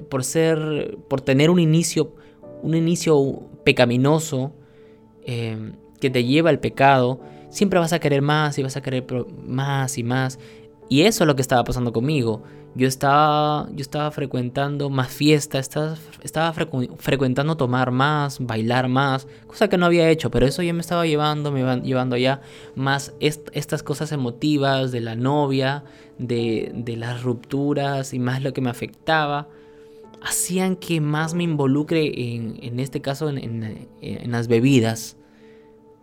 por 0.08 0.24
ser, 0.24 0.96
por 1.08 1.20
tener 1.20 1.50
un 1.50 1.58
inicio, 1.58 2.14
un 2.62 2.74
inicio 2.74 3.42
pecaminoso, 3.64 4.52
eh, 5.26 5.72
que 6.00 6.10
te 6.10 6.24
lleva 6.24 6.50
al 6.50 6.60
pecado, 6.60 7.20
siempre 7.50 7.78
vas 7.78 7.92
a 7.92 7.98
querer 7.98 8.20
más 8.20 8.58
y 8.58 8.62
vas 8.62 8.76
a 8.76 8.82
querer 8.82 9.04
más 9.46 9.98
y 9.98 10.02
más. 10.02 10.38
Y 10.88 11.02
eso 11.02 11.24
es 11.24 11.28
lo 11.28 11.36
que 11.36 11.42
estaba 11.42 11.64
pasando 11.64 11.92
conmigo. 11.92 12.42
Yo 12.74 12.88
estaba, 12.88 13.68
yo 13.70 13.82
estaba 13.82 14.10
frecuentando 14.10 14.90
más 14.90 15.08
fiestas, 15.08 15.68
estaba, 15.68 15.96
estaba 16.22 16.52
frecuentando 16.52 17.56
tomar 17.56 17.92
más, 17.92 18.38
bailar 18.40 18.88
más, 18.88 19.28
cosa 19.46 19.68
que 19.68 19.78
no 19.78 19.86
había 19.86 20.10
hecho, 20.10 20.30
pero 20.30 20.46
eso 20.46 20.62
ya 20.62 20.72
me 20.72 20.80
estaba 20.80 21.06
llevando, 21.06 21.52
me 21.52 21.60
iba 21.60 21.76
llevando 21.76 22.16
allá 22.16 22.40
más 22.74 23.14
estas 23.20 23.82
cosas 23.84 24.10
emotivas 24.10 24.90
de 24.90 25.00
la 25.00 25.14
novia, 25.14 25.84
de, 26.18 26.72
de 26.74 26.96
las 26.96 27.22
rupturas 27.22 28.12
y 28.12 28.18
más 28.18 28.42
lo 28.42 28.52
que 28.52 28.60
me 28.60 28.70
afectaba 28.70 29.48
hacían 30.24 30.76
que 30.76 31.00
más 31.00 31.34
me 31.34 31.44
involucre 31.44 32.34
en, 32.34 32.58
en 32.62 32.80
este 32.80 33.00
caso 33.00 33.28
en, 33.28 33.88
en, 34.00 34.30
las 34.32 34.48
bebidas. 34.48 35.16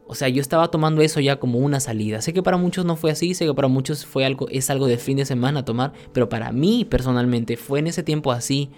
O 0.08 0.16
sea, 0.16 0.28
yo 0.28 0.42
estaba 0.42 0.70
tomando 0.70 1.02
eso 1.02 1.20
ya 1.20 1.40
como 1.40 1.60
una 1.60 1.80
salida. 1.80 2.22
Sé 2.22 2.34
que 2.34 2.44
para 2.44 2.58
muchos 2.58 2.86
no 2.86 2.96
fue 2.96 3.12
así, 3.12 3.34
sé 3.34 3.46
que 3.46 3.54
para 3.54 3.68
muchos 3.68 4.06
fue 4.06 4.26
algo, 4.26 4.48
es 4.50 4.70
algo 4.70 4.88
de 4.88 4.98
fin 4.98 5.18
de 5.18 5.26
semana 5.26 5.64
tomar, 5.64 5.94
pero 6.12 6.28
para 6.28 6.52
mí 6.52 6.86
personalmente 6.86 7.56
fue 7.56 7.80
en 7.80 7.88
ese 7.88 8.04
tiempo 8.04 8.32
así, 8.32 8.70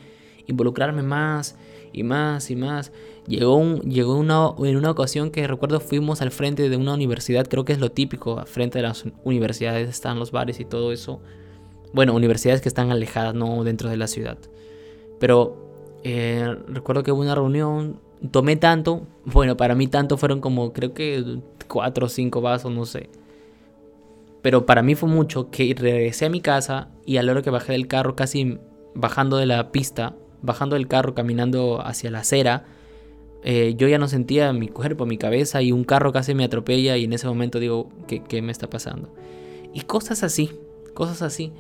involucrarme 0.46 1.02
más 1.02 1.56
y 1.92 2.04
más 2.04 2.52
y 2.52 2.56
más. 2.56 2.92
Llegó, 3.28 3.80
llegó 3.82 4.16
una, 4.16 4.52
en 4.60 4.76
una 4.76 4.92
ocasión 4.92 5.32
que 5.32 5.48
recuerdo 5.48 5.80
fuimos 5.80 6.22
al 6.22 6.32
frente 6.32 6.70
de 6.70 6.78
una 6.78 6.94
universidad, 6.94 7.48
creo 7.48 7.66
que 7.66 7.74
es 7.74 7.80
lo 7.80 7.92
típico, 7.92 8.40
al 8.40 8.48
frente 8.48 8.80
de 8.80 8.84
las 8.84 9.06
universidades 9.24 9.90
están 9.90 10.20
los 10.20 10.32
bares 10.32 10.60
y 10.60 10.66
todo 10.66 10.92
eso. 10.92 11.22
Bueno, 11.94 12.14
universidades 12.16 12.62
que 12.62 12.70
están 12.70 12.92
alejadas, 12.92 13.34
no 13.34 13.64
dentro 13.64 13.90
de 13.90 13.98
la 13.98 14.08
ciudad. 14.08 14.38
Pero 15.20 16.00
eh, 16.04 16.58
recuerdo 16.68 17.04
que 17.04 17.12
hubo 17.12 17.22
una 17.22 17.36
reunión, 17.36 18.02
tomé 18.32 18.56
tanto, 18.56 19.08
bueno, 19.26 19.58
para 19.58 19.76
mí 19.76 19.88
tanto 19.88 20.18
fueron 20.18 20.40
como 20.40 20.74
creo 20.74 20.94
que 20.94 21.40
cuatro 21.68 22.08
o 22.08 22.10
cinco 22.10 22.42
vasos, 22.42 22.72
no 22.72 22.86
sé. 22.86 23.10
Pero 24.42 24.66
para 24.66 24.84
mí 24.84 24.96
fue 24.96 25.10
mucho 25.10 25.50
que 25.50 25.74
regresé 25.78 26.26
a 26.26 26.30
mi 26.30 26.42
casa 26.42 26.90
y 27.06 27.18
a 27.18 27.24
la 27.24 27.32
hora 27.32 27.42
que 27.42 27.50
bajé 27.50 27.74
del 27.74 27.88
carro, 27.88 28.16
casi 28.16 28.60
bajando 28.94 29.38
de 29.38 29.46
la 29.46 29.72
pista, 29.72 30.16
bajando 30.42 30.76
del 30.76 30.88
carro, 30.88 31.16
caminando 31.16 31.82
hacia 31.86 32.12
la 32.12 32.20
acera, 32.20 32.66
eh, 33.46 33.76
yo 33.78 33.88
ya 33.88 33.98
no 33.98 34.08
sentía 34.08 34.54
mi 34.54 34.70
cuerpo, 34.70 35.06
mi 35.06 35.18
cabeza 35.18 35.62
y 35.62 35.72
un 35.72 35.84
carro 35.84 36.14
casi 36.14 36.34
me 36.34 36.46
atropella 36.46 36.96
y 36.98 37.04
en 37.04 37.14
ese 37.14 37.28
momento 37.28 37.60
digo, 37.60 37.90
¿qué, 38.08 38.22
qué 38.22 38.42
me 38.42 38.52
está 38.52 38.70
pasando? 38.70 39.14
Y 39.74 39.82
cosas 39.82 40.24
así, 40.24 40.52
cosas 40.94 41.22
así. 41.22 41.52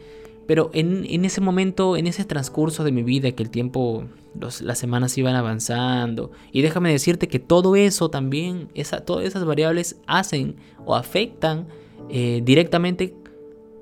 Pero 0.47 0.69
en, 0.73 1.25
ese 1.25 1.41
momento, 1.41 1.95
en 1.95 2.07
ese 2.07 2.25
transcurso 2.25 2.83
de 2.83 2.91
mi 2.91 3.03
vida, 3.03 3.31
que 3.31 3.43
el 3.43 3.49
tiempo, 3.49 4.05
las 4.39 4.77
semanas 4.77 5.17
iban 5.17 5.35
avanzando, 5.35 6.31
y 6.51 6.61
déjame 6.61 6.91
decirte 6.91 7.27
que 7.27 7.39
todo 7.39 7.75
eso 7.75 8.09
también, 8.09 8.69
esa, 8.73 9.05
todas 9.05 9.25
esas 9.25 9.45
variables 9.45 9.97
hacen 10.05 10.57
o 10.85 10.95
afectan 10.95 11.67
eh, 12.09 12.41
directamente, 12.43 13.15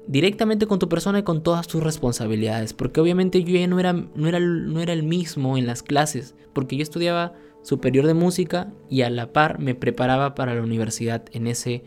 directamente 0.08 0.68
con 0.68 0.78
tu 0.78 0.88
persona 0.88 1.20
y 1.20 1.24
con 1.24 1.42
todas 1.42 1.68
tus 1.68 1.82
responsabilidades. 1.82 2.74
Porque 2.74 3.02
obviamente 3.02 3.44
yo 3.44 3.58
ya 3.58 3.68
no 3.68 3.80
era, 3.80 3.94
no, 3.94 4.28
era, 4.28 4.40
no 4.40 4.80
era 4.82 4.94
el 4.94 5.04
mismo 5.04 5.58
en 5.58 5.66
las 5.66 5.82
clases, 5.82 6.36
porque 6.54 6.78
yo 6.78 6.84
estudiaba 6.84 7.34
superior 7.64 8.06
de 8.06 8.14
música 8.14 8.72
y 8.90 9.02
a 9.02 9.10
la 9.10 9.34
par 9.34 9.60
me 9.60 9.76
preparaba 9.76 10.36
para 10.36 10.56
la 10.56 10.62
universidad 10.62 11.24
en 11.32 11.48
ese 11.48 11.84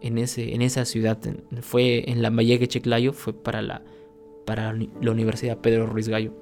en, 0.00 0.18
ese, 0.18 0.54
en 0.54 0.62
esa 0.62 0.84
ciudad. 0.84 1.18
Fue 1.62 2.10
en 2.10 2.22
la 2.22 2.30
Valleque 2.30 2.68
Chiclayo, 2.68 3.12
fue 3.12 3.32
para 3.32 3.62
la 3.62 3.82
para 4.46 4.72
la 4.72 5.10
Universidad 5.10 5.58
Pedro 5.58 5.86
Ruiz 5.86 6.08
Gallo. 6.08 6.32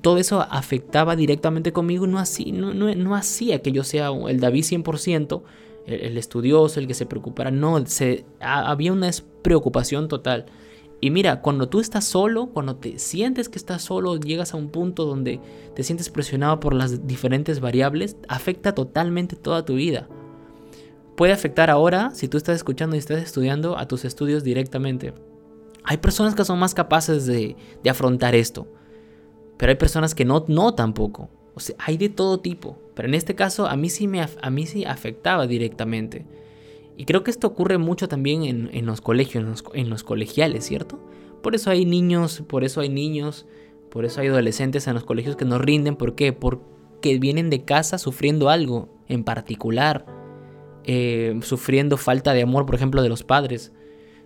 Todo 0.00 0.18
eso 0.18 0.40
afectaba 0.40 1.14
directamente 1.14 1.72
conmigo, 1.72 2.06
no, 2.06 2.24
no, 2.24 3.14
hacía 3.14 3.62
que 3.62 3.72
yo 3.72 3.84
sea 3.84 4.10
el 4.28 4.40
David 4.40 4.64
100%, 4.64 5.42
el, 5.86 6.16
estudioso, 6.16 6.80
el 6.80 6.86
que 6.86 6.94
se 6.94 7.06
preocupara, 7.06 7.50
no, 7.50 7.84
se, 7.86 8.24
había 8.40 8.92
una 8.92 9.10
preocupación 9.42 10.08
total. 10.08 10.46
Y 11.00 11.10
mira, 11.10 11.40
cuando 11.40 11.68
tú 11.68 11.80
estás 11.80 12.04
solo, 12.04 12.46
cuando 12.48 12.76
te 12.76 12.98
sientes 12.98 13.48
que 13.48 13.58
estás 13.58 13.82
solo, 13.82 14.16
llegas 14.16 14.52
a 14.52 14.58
un 14.58 14.68
punto 14.68 15.06
donde 15.06 15.40
te 15.74 15.82
sientes 15.82 16.10
presionado 16.10 16.60
por 16.60 16.74
las 16.74 17.06
diferentes 17.06 17.60
variables, 17.60 18.16
afecta 18.28 18.74
totalmente 18.74 19.34
toda 19.34 19.64
tu 19.64 19.74
vida. 19.74 20.08
Puede 21.16 21.32
afectar 21.32 21.68
ahora, 21.68 22.12
si 22.14 22.28
tú 22.28 22.36
estás 22.36 22.56
escuchando 22.56 22.96
y 22.96 22.98
estás 22.98 23.22
estudiando, 23.22 23.76
a 23.76 23.88
tus 23.88 24.04
estudios 24.04 24.44
directamente. 24.44 25.14
Hay 25.84 25.96
personas 25.98 26.34
que 26.34 26.44
son 26.44 26.58
más 26.58 26.74
capaces 26.74 27.26
de, 27.26 27.56
afrontar 27.88 28.34
esto, 28.34 28.66
pero 29.56 29.70
hay 29.70 29.76
personas 29.76 30.14
que 30.14 30.24
no, 30.24 30.44
no 30.48 30.74
tampoco. 30.74 31.28
O 31.54 31.60
sea, 31.60 31.76
hay 31.78 31.96
de 31.96 32.08
todo 32.08 32.40
tipo, 32.40 32.78
pero 32.94 33.08
en 33.08 33.14
este 33.14 33.34
caso 33.34 33.66
a 33.66 33.76
mí 33.76 33.90
sí 33.90 34.06
me 34.06 34.20
a 34.20 34.50
mí 34.50 34.66
sí 34.66 34.84
afectaba 34.84 35.46
directamente. 35.46 36.24
Y 37.00 37.06
creo 37.06 37.24
que 37.24 37.30
esto 37.30 37.46
ocurre 37.46 37.78
mucho 37.78 38.08
también 38.08 38.42
en, 38.44 38.84
los 38.84 39.00
colegios, 39.00 39.42
en 39.42 39.50
los, 39.50 39.64
en 39.72 39.88
los, 39.88 40.04
colegiales, 40.04 40.66
¿cierto? 40.66 40.98
Por 41.42 41.54
eso 41.54 41.70
hay 41.70 41.86
niños, 41.86 42.42
por 42.46 42.62
eso 42.62 42.82
hay 42.82 42.90
niños, 42.90 43.46
por 43.90 44.04
eso 44.04 44.20
hay 44.20 44.28
adolescentes 44.28 44.86
en 44.86 44.92
los 44.92 45.04
colegios 45.04 45.34
que 45.34 45.46
no 45.46 45.56
rinden. 45.56 45.96
¿Por 45.96 46.14
qué? 46.14 46.34
Porque 46.34 47.18
vienen 47.18 47.48
de 47.48 47.64
casa 47.64 47.96
sufriendo 47.96 48.50
algo 48.50 48.90
en 49.08 49.24
particular, 49.24 50.04
eh, 50.84 51.40
sufriendo 51.40 51.96
falta 51.96 52.34
de 52.34 52.42
amor, 52.42 52.66
por 52.66 52.74
ejemplo, 52.74 53.02
de 53.02 53.08
los 53.08 53.22
padres, 53.22 53.72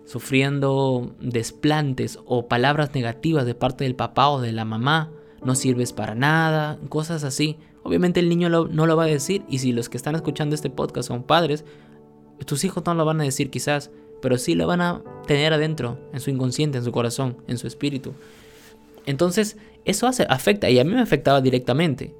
sufriendo 0.05 1.15
desplantes 1.19 2.19
o 2.25 2.47
palabras 2.47 2.93
negativas 2.93 3.45
de 3.45 3.55
parte 3.55 3.83
del 3.83 3.95
papá 3.95 4.29
o 4.29 4.41
de 4.41 4.51
la 4.51 4.65
mamá, 4.65 5.11
no 5.43 5.55
sirves 5.55 5.93
para 5.93 6.15
nada, 6.15 6.79
cosas 6.89 7.23
así. 7.23 7.57
Obviamente 7.83 8.19
el 8.19 8.29
niño 8.29 8.49
no 8.49 8.85
lo 8.85 8.97
va 8.97 9.03
a 9.03 9.07
decir 9.07 9.43
y 9.49 9.59
si 9.59 9.71
los 9.71 9.89
que 9.89 9.97
están 9.97 10.15
escuchando 10.15 10.55
este 10.55 10.69
podcast 10.69 11.07
son 11.07 11.23
padres, 11.23 11.65
tus 12.45 12.63
hijos 12.63 12.83
no 12.85 12.93
lo 12.95 13.05
van 13.05 13.21
a 13.21 13.23
decir 13.23 13.49
quizás, 13.49 13.91
pero 14.21 14.37
sí 14.37 14.55
lo 14.55 14.67
van 14.67 14.81
a 14.81 15.03
tener 15.27 15.53
adentro, 15.53 15.99
en 16.13 16.19
su 16.19 16.29
inconsciente, 16.29 16.77
en 16.77 16.83
su 16.83 16.91
corazón, 16.91 17.37
en 17.47 17.57
su 17.57 17.67
espíritu. 17.67 18.13
Entonces, 19.05 19.57
eso 19.85 20.07
hace, 20.07 20.25
afecta 20.29 20.69
y 20.69 20.79
a 20.79 20.83
mí 20.83 20.91
me 20.91 21.01
afectaba 21.01 21.41
directamente. 21.41 22.15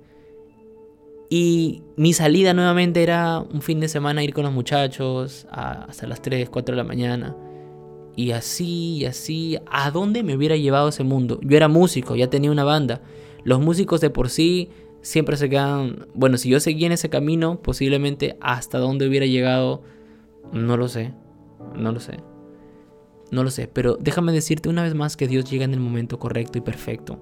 Y 1.30 1.82
mi 1.96 2.14
salida 2.14 2.54
nuevamente 2.54 3.02
era 3.02 3.40
un 3.40 3.62
fin 3.62 3.80
de 3.80 3.88
semana 3.88 4.24
ir 4.24 4.34
con 4.34 4.44
los 4.44 4.54
muchachos 4.54 5.48
hasta 5.50 6.06
las 6.06 6.22
3, 6.22 6.50
4 6.50 6.76
de 6.76 6.78
la 6.78 6.88
mañana. 6.88 7.36
Y 8.16 8.32
así, 8.32 8.98
y 8.98 9.06
así, 9.06 9.58
¿a 9.70 9.92
dónde 9.92 10.24
me 10.24 10.36
hubiera 10.36 10.56
llevado 10.56 10.90
ese 10.90 11.04
mundo? 11.04 11.40
Yo 11.42 11.58
era 11.58 11.68
músico, 11.68 12.16
ya 12.16 12.30
tenía 12.30 12.52
una 12.52 12.64
banda. 12.64 13.02
Los 13.44 13.60
músicos 13.60 14.02
de 14.02 14.10
por 14.10 14.30
sí 14.30 14.70
siempre 15.02 15.38
se 15.38 15.50
quedan... 15.50 16.08
Bueno, 16.14 16.38
si 16.38 16.50
yo 16.50 16.60
seguía 16.60 16.88
en 16.88 16.94
ese 16.94 17.10
camino, 17.10 17.62
posiblemente 17.62 18.38
hasta 18.40 18.80
dónde 18.80 19.08
hubiera 19.08 19.26
llegado, 19.26 19.84
no 20.54 20.78
lo 20.78 20.88
sé. 20.88 21.14
No 21.76 21.92
lo 21.92 22.00
sé. 22.00 22.20
No 23.32 23.44
lo 23.44 23.50
sé, 23.50 23.68
pero 23.68 23.98
déjame 24.00 24.32
decirte 24.32 24.70
una 24.70 24.84
vez 24.84 24.94
más 24.96 25.18
que 25.18 25.28
Dios 25.28 25.50
llega 25.50 25.66
en 25.66 25.74
el 25.74 25.80
momento 25.80 26.20
correcto 26.20 26.58
y 26.58 26.62
perfecto. 26.62 27.20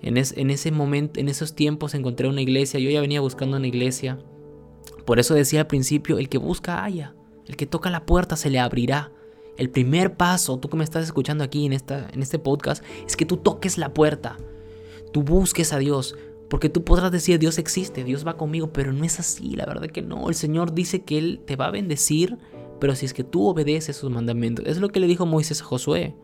En, 0.00 0.16
en 0.16 0.50
ese 0.50 0.70
momento, 0.70 1.20
en 1.20 1.28
esos 1.28 1.54
tiempos 1.54 1.94
encontré 1.94 2.28
una 2.28 2.40
iglesia, 2.40 2.80
yo 2.80 2.90
ya 2.90 3.00
venía 3.00 3.20
buscando 3.20 3.56
una 3.56 3.66
iglesia. 3.66 4.18
Por 5.04 5.18
eso 5.18 5.34
decía 5.34 5.60
al 5.60 5.66
principio, 5.66 6.18
el 6.18 6.28
que 6.28 6.38
busca 6.38 6.84
haya, 6.84 7.14
el 7.46 7.56
que 7.56 7.66
toca 7.66 7.90
la 7.90 8.06
puerta 8.06 8.36
se 8.36 8.48
le 8.48 8.58
abrirá. 8.58 9.12
El 9.56 9.70
primer 9.70 10.16
paso, 10.16 10.58
tú 10.58 10.68
que 10.68 10.76
me 10.76 10.84
estás 10.84 11.04
escuchando 11.04 11.44
aquí 11.44 11.66
en, 11.66 11.72
esta, 11.72 12.08
en 12.12 12.22
este 12.22 12.38
podcast, 12.38 12.82
es 13.06 13.16
que 13.16 13.26
tú 13.26 13.36
toques 13.36 13.78
la 13.78 13.94
puerta. 13.94 14.36
Tú 15.12 15.22
busques 15.22 15.72
a 15.72 15.78
Dios. 15.78 16.16
Porque 16.48 16.68
tú 16.68 16.84
podrás 16.84 17.10
decir, 17.10 17.38
Dios 17.38 17.58
existe, 17.58 18.04
Dios 18.04 18.26
va 18.26 18.36
conmigo, 18.36 18.72
pero 18.72 18.92
no 18.92 19.04
es 19.04 19.18
así, 19.18 19.56
la 19.56 19.66
verdad 19.66 19.88
que 19.88 20.02
no. 20.02 20.28
El 20.28 20.34
Señor 20.34 20.74
dice 20.74 21.02
que 21.02 21.18
Él 21.18 21.40
te 21.44 21.56
va 21.56 21.66
a 21.66 21.70
bendecir, 21.70 22.36
pero 22.80 22.94
si 22.94 23.06
es 23.06 23.14
que 23.14 23.24
tú 23.24 23.46
obedeces 23.46 23.96
sus 23.96 24.10
mandamientos. 24.10 24.66
Es 24.66 24.78
lo 24.78 24.90
que 24.90 25.00
le 25.00 25.06
dijo 25.06 25.26
Moisés 25.26 25.62
a 25.62 25.64
Josué. 25.64 26.14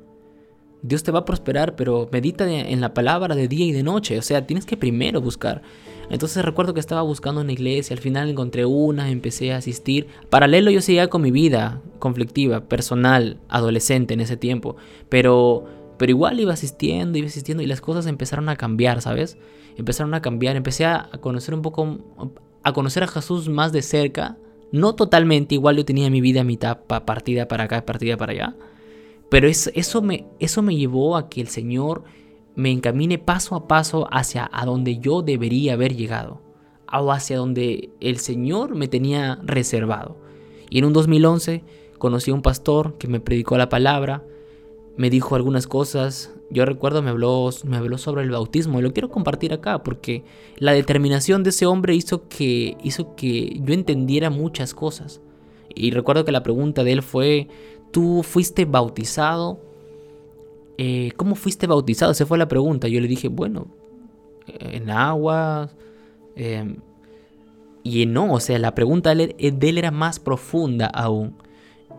Dios 0.83 1.03
te 1.03 1.13
va 1.13 1.21
a 1.21 1.25
prosperar, 1.25 1.77
pero 1.77 2.09
medita 2.11 2.51
en 2.51 2.81
la 2.81 2.95
palabra 2.95 3.35
de 3.35 3.49
día 3.49 3.67
y 3.67 3.73
de 3.73 3.83
noche. 3.83 4.19
O 4.19 4.23
sea, 4.23 4.47
tienes 4.47 4.65
que 4.67 4.77
primero 4.77 5.21
buscar. 5.21 5.63
Entonces 6.11 6.45
recuerdo 6.45 6.75
que 6.75 6.81
estaba 6.81 7.03
buscando 7.03 7.41
una 7.41 7.53
iglesia, 7.53 7.95
al 7.95 8.03
final 8.03 8.29
encontré 8.29 8.65
una, 8.65 9.11
empecé 9.11 9.53
a 9.53 9.59
asistir. 9.59 10.09
Paralelo 10.29 10.71
yo 10.71 10.81
seguía 10.81 11.09
con 11.09 11.23
mi 11.23 11.31
vida 11.31 11.81
conflictiva, 12.01 12.63
personal, 12.65 13.39
adolescente 13.49 14.15
en 14.15 14.21
ese 14.21 14.37
tiempo, 14.37 14.77
pero 15.09 15.67
pero 15.99 16.11
igual 16.11 16.41
iba 16.41 16.55
asistiendo, 16.55 17.19
iba 17.19 17.29
asistiendo 17.29 17.63
y 17.63 17.67
las 17.67 17.83
cosas 17.83 18.07
empezaron 18.07 18.49
a 18.49 18.57
cambiar, 18.57 19.03
¿sabes? 19.03 19.37
Empezaron 19.77 20.15
a 20.15 20.23
cambiar, 20.23 20.57
empecé 20.57 20.87
a 20.87 21.11
conocer 21.21 21.55
un 21.55 21.61
poco 21.61 21.99
a 22.63 22.73
conocer 22.73 23.03
a 23.03 23.07
Jesús 23.07 23.49
más 23.51 23.71
de 23.71 23.83
cerca, 23.83 24.39
no 24.73 24.95
totalmente, 24.95 25.55
igual 25.55 25.77
yo 25.77 25.85
tenía 25.85 26.11
mi 26.11 26.21
vida 26.21 26.41
a 26.41 26.45
mitad 26.45 26.79
partida 26.79 27.49
para 27.49 27.65
acá, 27.65 27.85
partida 27.85 28.17
para 28.17 28.33
allá, 28.33 28.57
pero 29.31 29.49
eso, 29.49 30.03
me, 30.03 30.27
eso 30.41 30.61
me 30.61 30.77
llevó 30.77 31.17
a 31.17 31.29
que 31.29 31.41
el 31.41 31.49
Señor 31.49 32.03
me 32.57 32.71
encamine 32.71 33.19
paso 33.19 33.55
a 33.55 33.69
paso 33.69 34.09
hacia 34.11 34.51
a 34.53 34.67
donde 34.67 34.99
yo 34.99 35.23
debería 35.23 35.75
haber 35.75 35.97
llegado, 35.97 36.43
o 36.93 37.13
hacia 37.13 37.39
donde 37.39 37.91
el 38.01 38.19
Señor 38.19 38.75
me 38.75 38.89
tenía 38.89 39.39
reservado. 39.45 40.19
Y 40.69 40.81
en 40.81 40.85
un 40.85 40.93
2011 40.93 41.63
conocí 41.99 42.33
a 42.33 42.35
un 42.35 42.43
pastor 42.43 42.99
que 42.99 43.07
me 43.07 43.21
predicó 43.21 43.57
la 43.57 43.69
palabra, 43.69 44.25
me 44.97 45.11
dijo 45.11 45.37
algunas 45.37 45.69
cosas. 45.69 46.35
Yo 46.51 46.65
recuerdo 46.65 47.01
me 47.01 47.11
habló, 47.11 47.49
me 47.65 47.77
habló 47.77 47.99
sobre 47.99 48.23
el 48.23 48.31
bautismo 48.31 48.81
y 48.81 48.83
lo 48.83 48.93
quiero 48.93 49.09
compartir 49.09 49.53
acá 49.53 49.85
porque 49.85 50.25
la 50.59 50.73
determinación 50.73 51.45
de 51.45 51.51
ese 51.51 51.67
hombre 51.67 51.95
hizo 51.95 52.29
que, 52.29 52.77
hizo 52.83 53.15
que 53.15 53.61
yo 53.63 53.73
entendiera 53.73 54.29
muchas 54.29 54.75
cosas. 54.75 55.21
Y 55.73 55.93
recuerdo 55.93 56.25
que 56.25 56.33
la 56.33 56.43
pregunta 56.43 56.83
de 56.83 56.93
él 56.93 57.03
fue, 57.03 57.49
¿tú 57.91 58.23
fuiste 58.23 58.65
bautizado 58.65 59.59
eh, 60.83 61.13
¿cómo 61.17 61.35
fuiste 61.35 61.67
bautizado? 61.67 62.13
Esa 62.13 62.25
fue 62.25 62.39
la 62.39 62.49
pregunta. 62.49 62.89
Yo 62.89 63.03
le 63.03 63.07
dije, 63.07 63.29
bueno, 63.29 63.67
en 64.47 64.89
agua. 64.89 65.69
Em, 66.37 66.77
y 67.83 68.07
no, 68.07 68.33
o 68.33 68.41
sea, 68.41 68.59
la 68.59 68.75
pregunta 68.75 69.15
de 69.15 69.35
él 69.39 69.79
era 69.79 69.91
más 69.91 70.19
profunda 70.19 70.87
aún. 70.87 71.35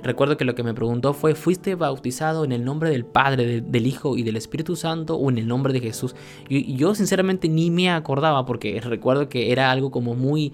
Recuerdo 0.01 0.35
que 0.35 0.45
lo 0.45 0.55
que 0.55 0.63
me 0.63 0.73
preguntó 0.73 1.13
fue, 1.13 1.35
¿fuiste 1.35 1.75
bautizado 1.75 2.43
en 2.43 2.51
el 2.53 2.65
nombre 2.65 2.89
del 2.89 3.05
Padre, 3.05 3.61
del 3.61 3.85
Hijo 3.85 4.17
y 4.17 4.23
del 4.23 4.35
Espíritu 4.35 4.75
Santo 4.75 5.15
o 5.15 5.29
en 5.29 5.37
el 5.37 5.47
nombre 5.47 5.73
de 5.73 5.79
Jesús? 5.79 6.15
Y 6.49 6.75
yo 6.75 6.95
sinceramente 6.95 7.49
ni 7.49 7.69
me 7.69 7.91
acordaba 7.91 8.47
porque 8.47 8.81
recuerdo 8.81 9.29
que 9.29 9.51
era 9.51 9.69
algo 9.69 9.91
como 9.91 10.15
muy, 10.15 10.53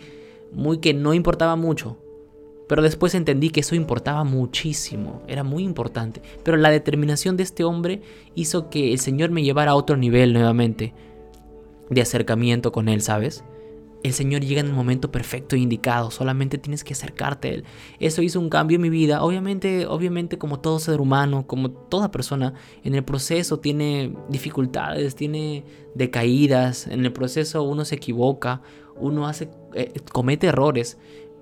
muy 0.51 0.79
que 0.79 0.93
no 0.93 1.13
importaba 1.13 1.55
mucho. 1.55 1.95
Pero 2.67 2.81
después 2.81 3.15
entendí 3.15 3.49
que 3.49 3.61
eso 3.61 3.75
importaba 3.75 4.23
muchísimo, 4.23 5.21
era 5.27 5.43
muy 5.43 5.63
importante. 5.63 6.21
Pero 6.43 6.57
la 6.57 6.69
determinación 6.69 7.37
de 7.37 7.43
este 7.43 7.63
hombre 7.63 8.01
hizo 8.35 8.69
que 8.69 8.91
el 8.91 8.99
Señor 8.99 9.31
me 9.31 9.43
llevara 9.43 9.71
a 9.71 9.75
otro 9.75 9.95
nivel 9.95 10.33
nuevamente 10.33 10.93
de 11.89 12.01
acercamiento 12.01 12.71
con 12.71 12.89
Él, 12.89 13.01
¿sabes? 13.01 13.43
El 14.03 14.13
Señor 14.13 14.41
llega 14.41 14.61
en 14.61 14.67
el 14.67 14.73
momento 14.73 15.11
perfecto 15.11 15.55
e 15.55 15.59
indicado, 15.59 16.11
solamente 16.11 16.57
tienes 16.57 16.83
que 16.83 16.93
acercarte 16.93 17.47
a 17.47 17.51
Él. 17.51 17.63
Eso 17.99 18.21
hizo 18.21 18.39
un 18.39 18.49
cambio 18.49 18.75
en 18.75 18.81
mi 18.81 18.89
vida. 18.89 19.23
Obviamente, 19.23 19.87
obviamente 19.87 20.37
como 20.37 20.59
todo 20.59 20.79
ser 20.79 21.01
humano, 21.01 21.47
como 21.47 21.71
toda 21.71 22.11
persona, 22.11 22.53
en 22.83 22.95
el 22.95 23.03
proceso 23.03 23.59
tiene 23.59 24.13
dificultades, 24.29 25.15
tiene 25.15 25.63
decaídas, 25.95 26.85
en 26.87 27.05
el 27.05 27.13
proceso 27.13 27.63
uno 27.63 27.85
se 27.85 27.95
equivoca, 27.95 28.61
uno 28.97 29.25
hace, 29.27 29.49
eh, 29.73 29.93
comete 30.11 30.47
errores, 30.47 30.97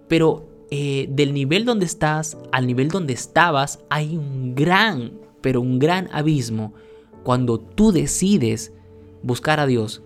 pero 0.07 0.54
eh, 0.71 1.07
del 1.09 1.33
nivel 1.33 1.65
donde 1.65 1.85
estás 1.85 2.37
al 2.51 2.67
nivel 2.67 2.89
donde 2.89 3.13
estabas 3.13 3.79
hay 3.89 4.17
un 4.17 4.55
gran, 4.55 5.13
pero 5.41 5.61
un 5.61 5.79
gran 5.79 6.09
abismo 6.11 6.73
cuando 7.23 7.59
tú 7.59 7.91
decides 7.91 8.73
buscar 9.21 9.59
a 9.59 9.67
Dios 9.67 10.01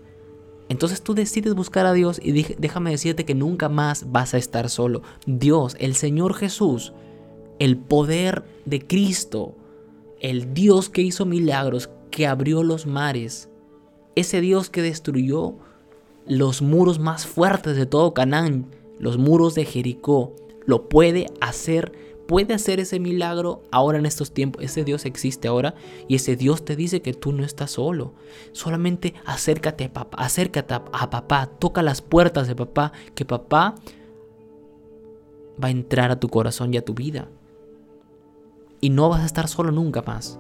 entonces 0.70 1.02
tú 1.02 1.16
decides 1.16 1.56
buscar 1.56 1.88
a 1.88 1.94
Dios 1.94 2.22
y 2.24 2.32
déjame 2.58 2.92
decirte 2.92 3.26
que 3.26 3.34
nunca 3.34 3.70
más 3.70 4.12
vas 4.12 4.36
a 4.36 4.38
estar 4.38 4.70
solo. 4.70 5.02
Dios, 5.26 5.76
el 5.80 5.96
Señor 5.96 6.36
Jesús, 6.36 6.94
el 7.58 7.76
poder 7.76 8.46
de 8.66 8.86
Cristo, 8.86 9.56
el 10.22 10.54
Dios 10.54 10.90
que 10.90 11.02
hizo 11.02 11.26
milagros, 11.26 11.90
que 12.12 12.28
abrió 12.28 12.64
los 12.64 12.86
mares, 12.86 13.50
ese 14.16 14.42
Dios 14.42 14.70
que 14.70 14.84
destruyó 14.84 15.56
los 16.28 16.62
muros 16.62 17.00
más 17.00 17.26
fuertes 17.26 17.76
de 17.76 17.88
todo 17.88 18.14
Canaán, 18.14 18.68
los 19.00 19.18
muros 19.18 19.56
de 19.56 19.66
Jericó, 19.66 20.36
lo 20.70 20.88
puede 20.88 21.26
hacer 21.42 21.92
puede 22.30 22.54
hacer 22.54 22.80
ese 22.80 23.00
milagro 23.00 23.64
ahora 23.72 23.98
en 23.98 24.06
estos 24.06 24.32
tiempos. 24.32 24.64
Ese 24.64 24.84
Dios 24.84 25.06
existe 25.06 25.48
ahora 25.48 25.74
y 26.08 26.14
ese 26.14 26.36
Dios 26.36 26.64
te 26.64 26.76
dice 26.76 27.02
que 27.02 27.16
tú 27.16 27.32
no 27.32 27.44
estás 27.44 27.72
solo. 27.72 28.14
Solamente 28.52 29.16
acércate 29.26 29.86
a 29.86 29.94
papá, 29.94 30.18
acércate 30.24 30.76
a 30.76 31.10
papá, 31.10 31.48
toca 31.58 31.82
las 31.82 32.04
puertas 32.04 32.48
de 32.48 32.56
papá, 32.56 32.92
que 33.16 33.26
papá 33.26 33.74
va 35.62 35.70
a 35.70 35.72
entrar 35.72 36.12
a 36.12 36.20
tu 36.20 36.30
corazón 36.30 36.72
y 36.72 36.78
a 36.78 36.86
tu 36.86 36.94
vida. 36.94 37.30
Y 38.80 38.92
no 38.92 39.10
vas 39.10 39.22
a 39.22 39.26
estar 39.26 39.48
solo 39.48 39.72
nunca 39.72 40.04
más. 40.04 40.40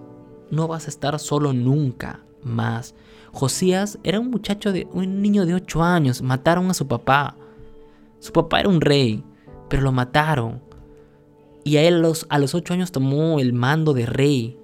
No 0.52 0.68
vas 0.68 0.86
a 0.86 0.90
estar 0.90 1.18
solo 1.18 1.54
nunca 1.54 2.20
más. 2.44 2.94
Josías 3.32 3.98
era 4.04 4.20
un 4.20 4.30
muchacho 4.30 4.72
de 4.72 4.88
un 4.94 5.24
niño 5.24 5.48
de 5.48 5.56
8 5.56 5.82
años, 5.82 6.22
mataron 6.22 6.70
a 6.70 6.76
su 6.76 6.88
papá. 6.88 7.36
Su 8.20 8.32
papá 8.32 8.60
era 8.60 8.70
un 8.70 8.80
rey, 8.80 9.24
pero 9.70 9.84
lo 9.84 9.92
mataron. 9.92 10.62
Y 11.64 11.78
a 11.78 11.84
él 11.84 12.02
los, 12.02 12.26
a 12.30 12.40
los 12.40 12.56
ocho 12.56 12.74
años 12.74 12.92
tomó 12.92 13.40
el 13.40 13.54
mando 13.54 13.94
de 13.94 14.06
rey. 14.06 14.58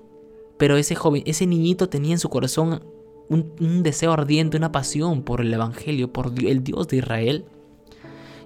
Pero 0.57 0.77
ese 0.77 0.95
joven, 0.95 1.23
ese 1.25 1.45
niñito 1.45 1.89
tenía 1.89 2.13
en 2.13 2.19
su 2.19 2.29
corazón 2.29 2.81
un, 3.29 3.83
deseo 3.83 4.13
ardiente, 4.13 4.57
una 4.57 4.71
pasión 4.71 5.23
por 5.23 5.41
el 5.41 5.53
Evangelio, 5.53 6.11
por 6.11 6.33
el 6.37 6.63
Dios 6.63 6.87
de 6.87 6.97
Israel. 6.97 7.45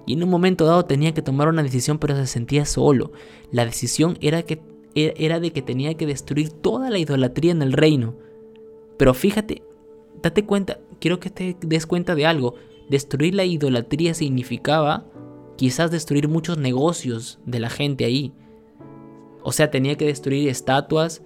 Y 0.06 0.14
en 0.14 0.22
un 0.22 0.30
momento 0.30 0.64
dado 0.64 0.84
tenía 0.84 1.14
que 1.14 1.22
tomar 1.22 1.48
una 1.48 1.62
decisión, 1.62 1.98
pero 1.98 2.16
se 2.16 2.26
sentía 2.26 2.64
solo. 2.64 3.12
La 3.52 3.64
decisión 3.64 4.18
era, 4.20 4.42
que, 4.42 4.60
era 4.94 5.40
de 5.40 5.52
que 5.52 5.62
tenía 5.62 5.94
que 5.94 6.06
destruir 6.06 6.50
toda 6.50 6.90
la 6.90 6.98
idolatría 6.98 7.52
en 7.52 7.62
el 7.62 7.72
reino. 7.72 8.14
Pero 8.96 9.14
fíjate, 9.14 9.62
date 10.22 10.44
cuenta, 10.44 10.80
quiero 10.98 11.20
que 11.20 11.30
te 11.30 11.56
des 11.60 11.86
cuenta 11.86 12.14
de 12.14 12.26
algo. 12.26 12.54
Destruir 12.88 13.34
la 13.34 13.44
idolatría 13.44 14.14
significaba 14.14 15.06
quizás 15.60 15.90
destruir 15.90 16.26
muchos 16.26 16.56
negocios 16.56 17.38
de 17.44 17.60
la 17.60 17.68
gente 17.68 18.06
ahí. 18.06 18.32
O 19.42 19.52
sea, 19.52 19.70
tenía 19.70 19.94
que 19.98 20.06
destruir 20.06 20.48
estatuas 20.48 21.20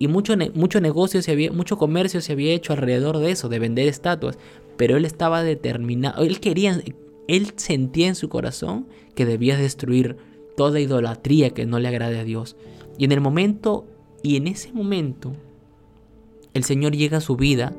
y 0.00 0.08
mucho, 0.08 0.34
mucho 0.54 0.80
negocio 0.80 1.22
se 1.22 1.30
había, 1.30 1.52
mucho 1.52 1.78
comercio 1.78 2.20
se 2.20 2.32
había 2.32 2.52
hecho 2.52 2.72
alrededor 2.72 3.18
de 3.18 3.30
eso, 3.30 3.48
de 3.48 3.60
vender 3.60 3.86
estatuas. 3.86 4.40
Pero 4.76 4.96
él 4.96 5.04
estaba 5.04 5.44
determinado, 5.44 6.24
él 6.24 6.40
quería, 6.40 6.82
él 7.28 7.52
sentía 7.54 8.08
en 8.08 8.16
su 8.16 8.28
corazón 8.28 8.88
que 9.14 9.24
debía 9.24 9.56
destruir 9.56 10.16
toda 10.56 10.80
idolatría 10.80 11.50
que 11.50 11.64
no 11.64 11.78
le 11.78 11.86
agrade 11.86 12.18
a 12.18 12.24
Dios. 12.24 12.56
Y 12.98 13.04
en 13.04 13.12
el 13.12 13.20
momento, 13.20 13.86
y 14.20 14.34
en 14.34 14.48
ese 14.48 14.72
momento, 14.72 15.32
el 16.54 16.64
Señor 16.64 16.96
llega 16.96 17.18
a 17.18 17.20
su 17.20 17.36
vida. 17.36 17.72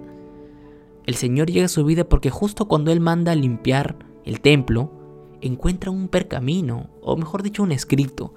El 1.06 1.16
Señor 1.16 1.52
llega 1.52 1.66
a 1.66 1.68
su 1.68 1.84
vida 1.84 2.08
porque 2.08 2.30
justo 2.30 2.70
cuando 2.70 2.94
Él 2.94 3.02
manda 3.02 3.34
a 3.34 3.36
limpiar 3.36 3.98
el 4.24 4.40
templo, 4.40 4.97
encuentra 5.42 5.92
un 5.92 6.08
pergamino, 6.08 6.90
o 7.02 7.16
mejor 7.18 7.44
dicho, 7.44 7.64
un 7.64 7.72
escrito. 7.72 8.34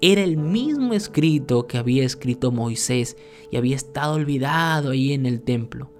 Era 0.00 0.22
el 0.22 0.36
mismo 0.36 0.92
escrito 0.92 1.66
que 1.66 1.78
había 1.78 2.04
escrito 2.04 2.52
Moisés 2.52 3.16
y 3.50 3.56
había 3.56 3.76
estado 3.76 4.14
olvidado 4.14 4.90
ahí 4.90 5.12
en 5.12 5.26
el 5.26 5.40
templo. 5.40 5.90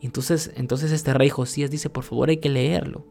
Entonces, 0.00 0.52
entonces 0.56 0.92
este 0.92 1.14
rey 1.14 1.30
Josías 1.30 1.70
dice, 1.70 1.88
por 1.88 2.04
favor 2.04 2.28
hay 2.28 2.36
que 2.36 2.50
leerlo. 2.50 3.06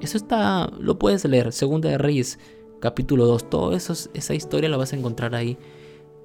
Eso 0.00 0.18
está, 0.18 0.70
lo 0.78 0.98
puedes 0.98 1.24
leer, 1.24 1.52
Segunda 1.52 1.88
de 1.88 1.96
Reyes, 1.96 2.38
capítulo 2.80 3.24
2, 3.24 3.48
todo 3.48 3.72
eso, 3.74 3.94
esa 4.12 4.34
historia 4.34 4.68
la 4.68 4.76
vas 4.76 4.92
a 4.92 4.96
encontrar 4.96 5.34
ahí. 5.34 5.56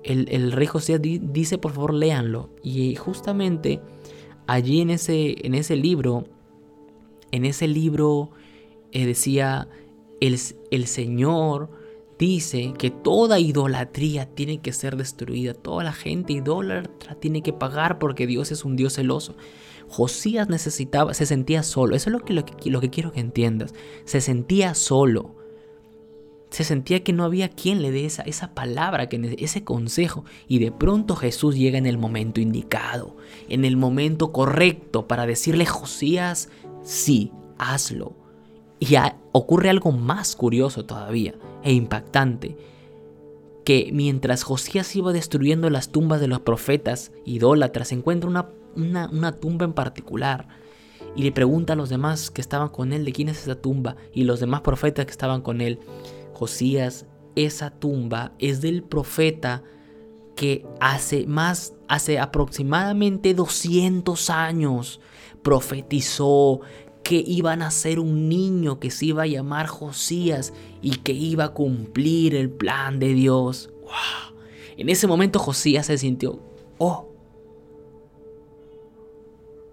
El, 0.04 0.52
rey 0.52 0.68
Josías 0.68 1.00
dice, 1.02 1.58
por 1.58 1.72
favor 1.72 1.94
léanlo. 1.94 2.50
Y 2.64 2.96
justamente 2.96 3.82
allí 4.48 4.82
en 4.82 4.90
ese, 4.90 5.36
en 5.46 5.54
ese 5.54 5.76
libro, 5.78 6.26
en 7.32 7.46
ese 7.46 7.68
libro 7.68 8.32
eh, 8.92 9.06
decía, 9.06 9.68
el, 10.20 10.38
el 10.72 10.88
Señor 10.88 11.70
dice 12.20 12.74
que 12.78 12.92
toda 12.92 13.40
idolatría 13.40 14.26
tiene 14.28 14.60
que 14.60 14.74
ser 14.74 14.98
destruida, 14.98 15.54
toda 15.54 15.86
la 15.86 15.94
gente 15.94 16.34
idólatra 16.34 17.16
tiene 17.16 17.42
que 17.42 17.54
pagar 17.54 17.98
porque 17.98 18.28
Dios 18.28 18.52
es 18.52 18.66
un 18.66 18.76
Dios 18.76 18.94
celoso. 18.94 19.36
Josías 19.88 20.50
necesitaba, 20.50 21.14
se 21.14 21.26
sentía 21.26 21.64
solo, 21.64 21.96
eso 21.96 22.10
es 22.10 22.14
lo 22.14 22.20
que, 22.20 22.34
lo 22.34 22.46
que, 22.46 22.70
lo 22.70 22.82
que 22.82 22.90
quiero 22.90 23.12
que 23.12 23.22
entiendas, 23.22 23.74
se 24.06 24.22
sentía 24.22 24.76
solo. 24.76 25.36
Se 26.52 26.64
sentía 26.64 27.04
que 27.04 27.14
no 27.14 27.24
había 27.24 27.50
quien 27.50 27.82
le 27.84 27.92
dé 27.92 28.06
esa, 28.06 28.24
esa 28.24 28.56
palabra, 28.56 29.08
que, 29.08 29.36
ese 29.38 29.64
consejo. 29.64 30.26
Y 30.48 30.58
de 30.58 30.72
pronto 30.72 31.16
Jesús 31.16 31.56
llega 31.56 31.78
en 31.78 31.86
el 31.86 32.00
momento 32.00 32.42
indicado, 32.42 33.16
en 33.50 33.66
el 33.66 33.78
momento 33.78 34.32
correcto 34.32 35.08
para 35.08 35.28
decirle, 35.28 35.68
Josías, 35.68 36.50
sí, 36.84 37.32
hazlo. 37.60 38.19
Y 38.80 38.96
ocurre 39.32 39.70
algo 39.70 39.92
más 39.92 40.36
curioso 40.36 40.86
todavía 40.86 41.36
e 41.64 41.74
impactante, 41.74 42.56
que 43.66 43.90
mientras 43.94 44.44
Josías 44.44 44.96
iba 44.96 45.12
destruyendo 45.12 45.70
las 45.70 45.90
tumbas 45.90 46.22
de 46.22 46.28
los 46.28 46.40
profetas 46.40 47.12
idólatras, 47.26 47.92
encuentra 47.92 48.30
una, 48.30 49.10
una, 49.12 49.32
tumba 49.34 49.66
en 49.66 49.74
particular 49.74 50.48
y 51.16 51.24
le 51.24 51.32
pregunta 51.32 51.74
a 51.74 51.76
los 51.76 51.90
demás 51.90 52.32
que 52.32 52.42
estaban 52.42 52.70
con 52.70 52.94
él 52.94 53.04
de 53.04 53.12
quién 53.12 53.30
es 53.30 53.44
esa 53.44 53.56
tumba 53.56 53.98
y 54.14 54.24
los 54.24 54.40
demás 54.40 54.62
profetas 54.62 55.06
que 55.06 55.12
estaban 55.12 55.42
con 55.42 55.62
él, 55.62 55.80
Josías, 56.34 57.06
esa 57.36 57.72
tumba 57.72 58.32
es 58.40 58.62
del 58.62 58.84
profeta 58.84 59.64
que 60.36 60.66
hace 60.80 61.28
más, 61.28 61.74
hace 61.90 62.18
aproximadamente 62.18 63.34
200 63.34 64.30
años 64.30 65.02
profetizó 65.42 66.62
que 67.10 67.24
iba 67.26 67.54
a 67.54 67.56
nacer 67.56 68.00
un 68.00 68.30
niño 68.30 68.80
que 68.80 68.92
se 68.92 69.08
iba 69.08 69.24
a 69.24 69.26
llamar 69.26 69.66
Josías 69.66 70.54
y 70.80 70.98
que 70.98 71.12
iba 71.12 71.46
a 71.46 71.54
cumplir 71.56 72.36
el 72.36 72.52
plan 72.52 73.00
de 73.00 73.16
Dios. 73.16 73.72
En 74.78 74.90
ese 74.90 75.08
momento 75.08 75.40
Josías 75.40 75.88
se 75.88 75.98
sintió, 75.98 76.40
oh, 76.78 77.12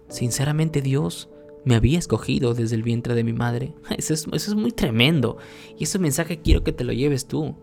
sinceramente 0.09 0.81
Dios 0.81 1.29
me 1.63 1.75
había 1.75 1.99
escogido 1.99 2.55
desde 2.55 2.75
el 2.75 2.81
vientre 2.81 3.13
de 3.13 3.23
mi 3.23 3.33
madre. 3.33 3.75
Eso 3.95 4.15
es, 4.15 4.25
eso 4.33 4.51
es 4.51 4.55
muy 4.55 4.71
tremendo. 4.71 5.37
Y 5.77 5.83
ese 5.83 5.99
mensaje 5.99 6.41
quiero 6.41 6.63
que 6.63 6.71
te 6.71 6.85
lo 6.85 6.91
lleves 6.91 7.27
tú. 7.27 7.55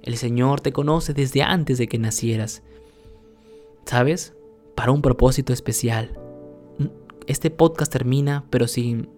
El 0.00 0.16
Señor 0.16 0.62
te 0.62 0.72
conoce 0.72 1.12
desde 1.12 1.42
antes 1.42 1.76
de 1.76 1.88
que 1.88 1.98
nacieras. 1.98 2.62
¿Sabes? 3.84 4.32
Para 4.74 4.92
un 4.92 5.02
propósito 5.02 5.52
especial 5.52 6.23
este 7.26 7.50
podcast 7.50 7.92
termina, 7.92 8.44
pero 8.50 8.66
sin, 8.66 9.08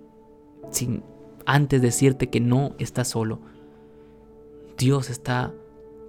sin 0.71 1.03
antes 1.45 1.83
decirte 1.83 2.29
que 2.29 2.41
no 2.41 2.75
estás 2.79 3.09
solo. 3.09 3.41
Dios 4.77 5.11
está 5.11 5.55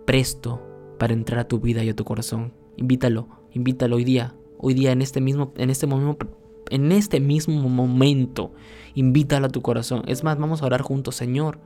presto 0.05 0.61
para 0.97 1.13
entrar 1.13 1.39
a 1.39 1.47
tu 1.47 1.59
vida 1.59 1.83
y 1.83 1.89
a 1.89 1.95
tu 1.95 2.03
corazón. 2.03 2.53
Invítalo, 2.75 3.27
invítalo 3.53 3.95
hoy 3.95 4.03
día. 4.03 4.35
Hoy 4.59 4.73
día 4.73 4.91
en 4.91 5.01
este 5.01 5.21
mismo, 5.21 5.53
en 5.57 5.69
este 5.69 5.85
momento, 5.85 6.27
en 6.69 6.91
este 6.91 7.19
mismo 7.19 7.69
momento, 7.69 8.51
invítalo 8.95 9.47
a 9.47 9.49
tu 9.49 9.61
corazón. 9.61 10.03
Es 10.07 10.23
más, 10.23 10.37
vamos 10.37 10.61
a 10.61 10.65
orar 10.65 10.81
juntos, 10.81 11.15
Señor. 11.15 11.59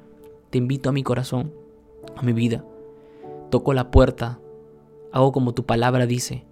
Te 0.49 0.57
invito 0.57 0.89
a 0.89 0.93
mi 0.93 1.03
corazón, 1.03 1.53
a 2.17 2.21
mi 2.21 2.33
vida. 2.33 2.65
Toco 3.49 3.73
la 3.73 3.91
puerta, 3.91 4.39
hago 5.11 5.31
como 5.31 5.53
tu 5.53 5.65
palabra 5.65 6.05
dice. 6.05 6.45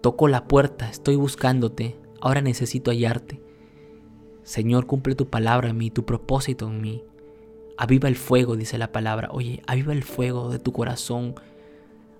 Toco 0.00 0.28
la 0.28 0.46
puerta, 0.46 0.88
estoy 0.88 1.16
buscándote, 1.16 1.96
ahora 2.24 2.40
necesito 2.40 2.90
hallarte. 2.90 3.40
Señor, 4.42 4.86
cumple 4.86 5.14
tu 5.14 5.28
palabra 5.28 5.68
en 5.68 5.76
mí, 5.76 5.90
tu 5.90 6.06
propósito 6.06 6.66
en 6.66 6.80
mí. 6.80 7.04
Aviva 7.76 8.08
el 8.08 8.16
fuego, 8.16 8.56
dice 8.56 8.78
la 8.78 8.92
palabra. 8.92 9.28
Oye, 9.30 9.62
aviva 9.66 9.92
el 9.92 10.02
fuego 10.02 10.48
de 10.50 10.58
tu 10.58 10.72
corazón 10.72 11.34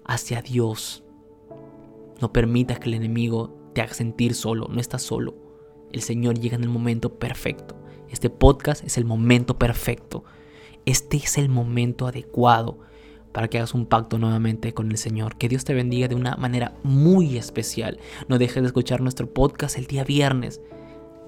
hacia 0.05 0.43
Dios. 0.43 1.05
No 2.21 2.33
permitas 2.33 2.79
que 2.79 2.91
el 2.91 2.95
enemigo 2.95 3.57
te 3.73 3.81
haga 3.81 3.95
sentir 3.95 4.35
solo, 4.35 4.69
no 4.69 4.79
estás 4.79 5.01
solo. 5.01 5.35
El 5.91 6.03
Señor 6.03 6.39
llega 6.39 6.57
en 6.57 6.65
el 6.65 6.71
momento 6.71 7.19
perfecto. 7.19 7.75
Este 8.11 8.29
podcast 8.29 8.85
es 8.85 8.99
el 8.99 9.07
momento 9.07 9.59
perfecto. 9.59 10.23
Este 10.85 11.17
es 11.17 11.39
el 11.39 11.49
momento 11.49 12.07
adecuado 12.07 12.79
para 13.35 13.49
que 13.49 13.59
hagas 13.59 13.75
un 13.75 13.85
pacto 13.85 14.17
nuevamente 14.17 14.73
con 14.73 14.93
el 14.93 14.97
Señor. 14.97 15.37
Que 15.37 15.49
Dios 15.49 15.65
te 15.65 15.75
bendiga 15.75 16.07
de 16.07 16.15
una 16.15 16.37
manera 16.37 16.77
muy 16.85 17.37
especial. 17.37 17.99
No 18.29 18.39
dejes 18.39 18.63
de 18.63 18.69
escuchar 18.69 19.01
nuestro 19.01 19.27
podcast 19.27 19.77
el 19.77 19.89
día 19.89 20.05
viernes. 20.05 20.61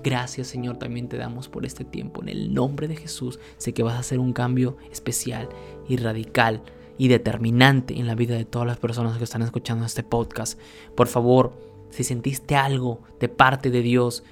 Gracias 0.04 0.46
Señor 0.46 0.76
también 0.76 1.08
te 1.08 1.16
damos 1.16 1.48
por 1.48 1.66
este 1.66 1.84
tiempo. 1.84 2.22
En 2.22 2.28
el 2.28 2.54
nombre 2.54 2.86
de 2.86 2.94
Jesús 2.94 3.40
sé 3.56 3.74
que 3.74 3.82
vas 3.82 3.94
a 3.94 3.98
hacer 3.98 4.20
un 4.20 4.32
cambio 4.32 4.76
especial 4.92 5.48
y 5.88 5.96
radical 5.96 6.62
y 6.96 7.08
determinante 7.08 7.98
en 7.98 8.06
la 8.06 8.14
vida 8.14 8.36
de 8.36 8.44
todas 8.44 8.68
las 8.68 8.78
personas 8.78 9.18
que 9.18 9.24
están 9.24 9.42
escuchando 9.42 9.84
este 9.84 10.04
podcast. 10.04 10.60
Por 10.94 11.08
favor, 11.08 11.54
si 11.90 12.04
sentiste 12.04 12.54
algo 12.54 13.00
de 13.18 13.28
parte 13.28 13.72
de 13.72 13.82
Dios, 13.82 14.22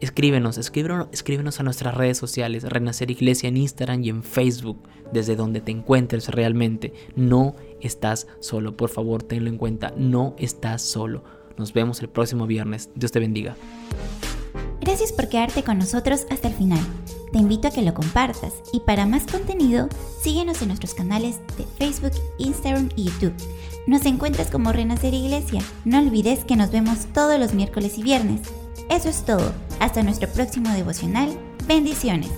escríbenos, 0.00 0.58
escríbenos, 0.58 1.08
escríbenos 1.12 1.60
a 1.60 1.62
nuestras 1.62 1.94
redes 1.94 2.18
sociales, 2.18 2.64
Renacer 2.64 3.10
Iglesia 3.10 3.48
en 3.48 3.56
Instagram 3.56 4.02
y 4.04 4.08
en 4.08 4.22
Facebook, 4.22 4.78
desde 5.12 5.36
donde 5.36 5.60
te 5.60 5.72
encuentres 5.72 6.28
realmente. 6.28 6.92
No 7.16 7.54
estás 7.80 8.26
solo, 8.40 8.76
por 8.76 8.90
favor, 8.90 9.22
tenlo 9.22 9.48
en 9.48 9.58
cuenta, 9.58 9.92
no 9.96 10.34
estás 10.38 10.82
solo. 10.82 11.24
Nos 11.56 11.72
vemos 11.72 12.00
el 12.00 12.08
próximo 12.08 12.46
viernes. 12.46 12.90
Dios 12.94 13.12
te 13.12 13.20
bendiga. 13.20 13.56
Gracias 14.80 15.12
por 15.12 15.28
quedarte 15.28 15.62
con 15.62 15.78
nosotros 15.78 16.26
hasta 16.30 16.48
el 16.48 16.54
final. 16.54 16.80
Te 17.32 17.38
invito 17.38 17.68
a 17.68 17.70
que 17.70 17.82
lo 17.82 17.94
compartas 17.94 18.54
y 18.72 18.80
para 18.80 19.06
más 19.06 19.26
contenido, 19.26 19.88
síguenos 20.20 20.62
en 20.62 20.68
nuestros 20.68 20.94
canales 20.94 21.38
de 21.58 21.64
Facebook, 21.78 22.12
Instagram 22.38 22.88
y 22.96 23.04
YouTube. 23.04 23.34
Nos 23.86 24.04
encuentras 24.06 24.50
como 24.50 24.72
Renacer 24.72 25.14
Iglesia. 25.14 25.62
No 25.84 25.98
olvides 25.98 26.44
que 26.44 26.56
nos 26.56 26.70
vemos 26.70 27.06
todos 27.12 27.38
los 27.38 27.54
miércoles 27.54 27.98
y 27.98 28.02
viernes. 28.02 28.40
Eso 28.88 29.08
es 29.08 29.24
todo. 29.24 29.52
Hasta 29.80 30.02
nuestro 30.02 30.28
próximo 30.28 30.70
devocional. 30.70 31.36
Bendiciones. 31.66 32.30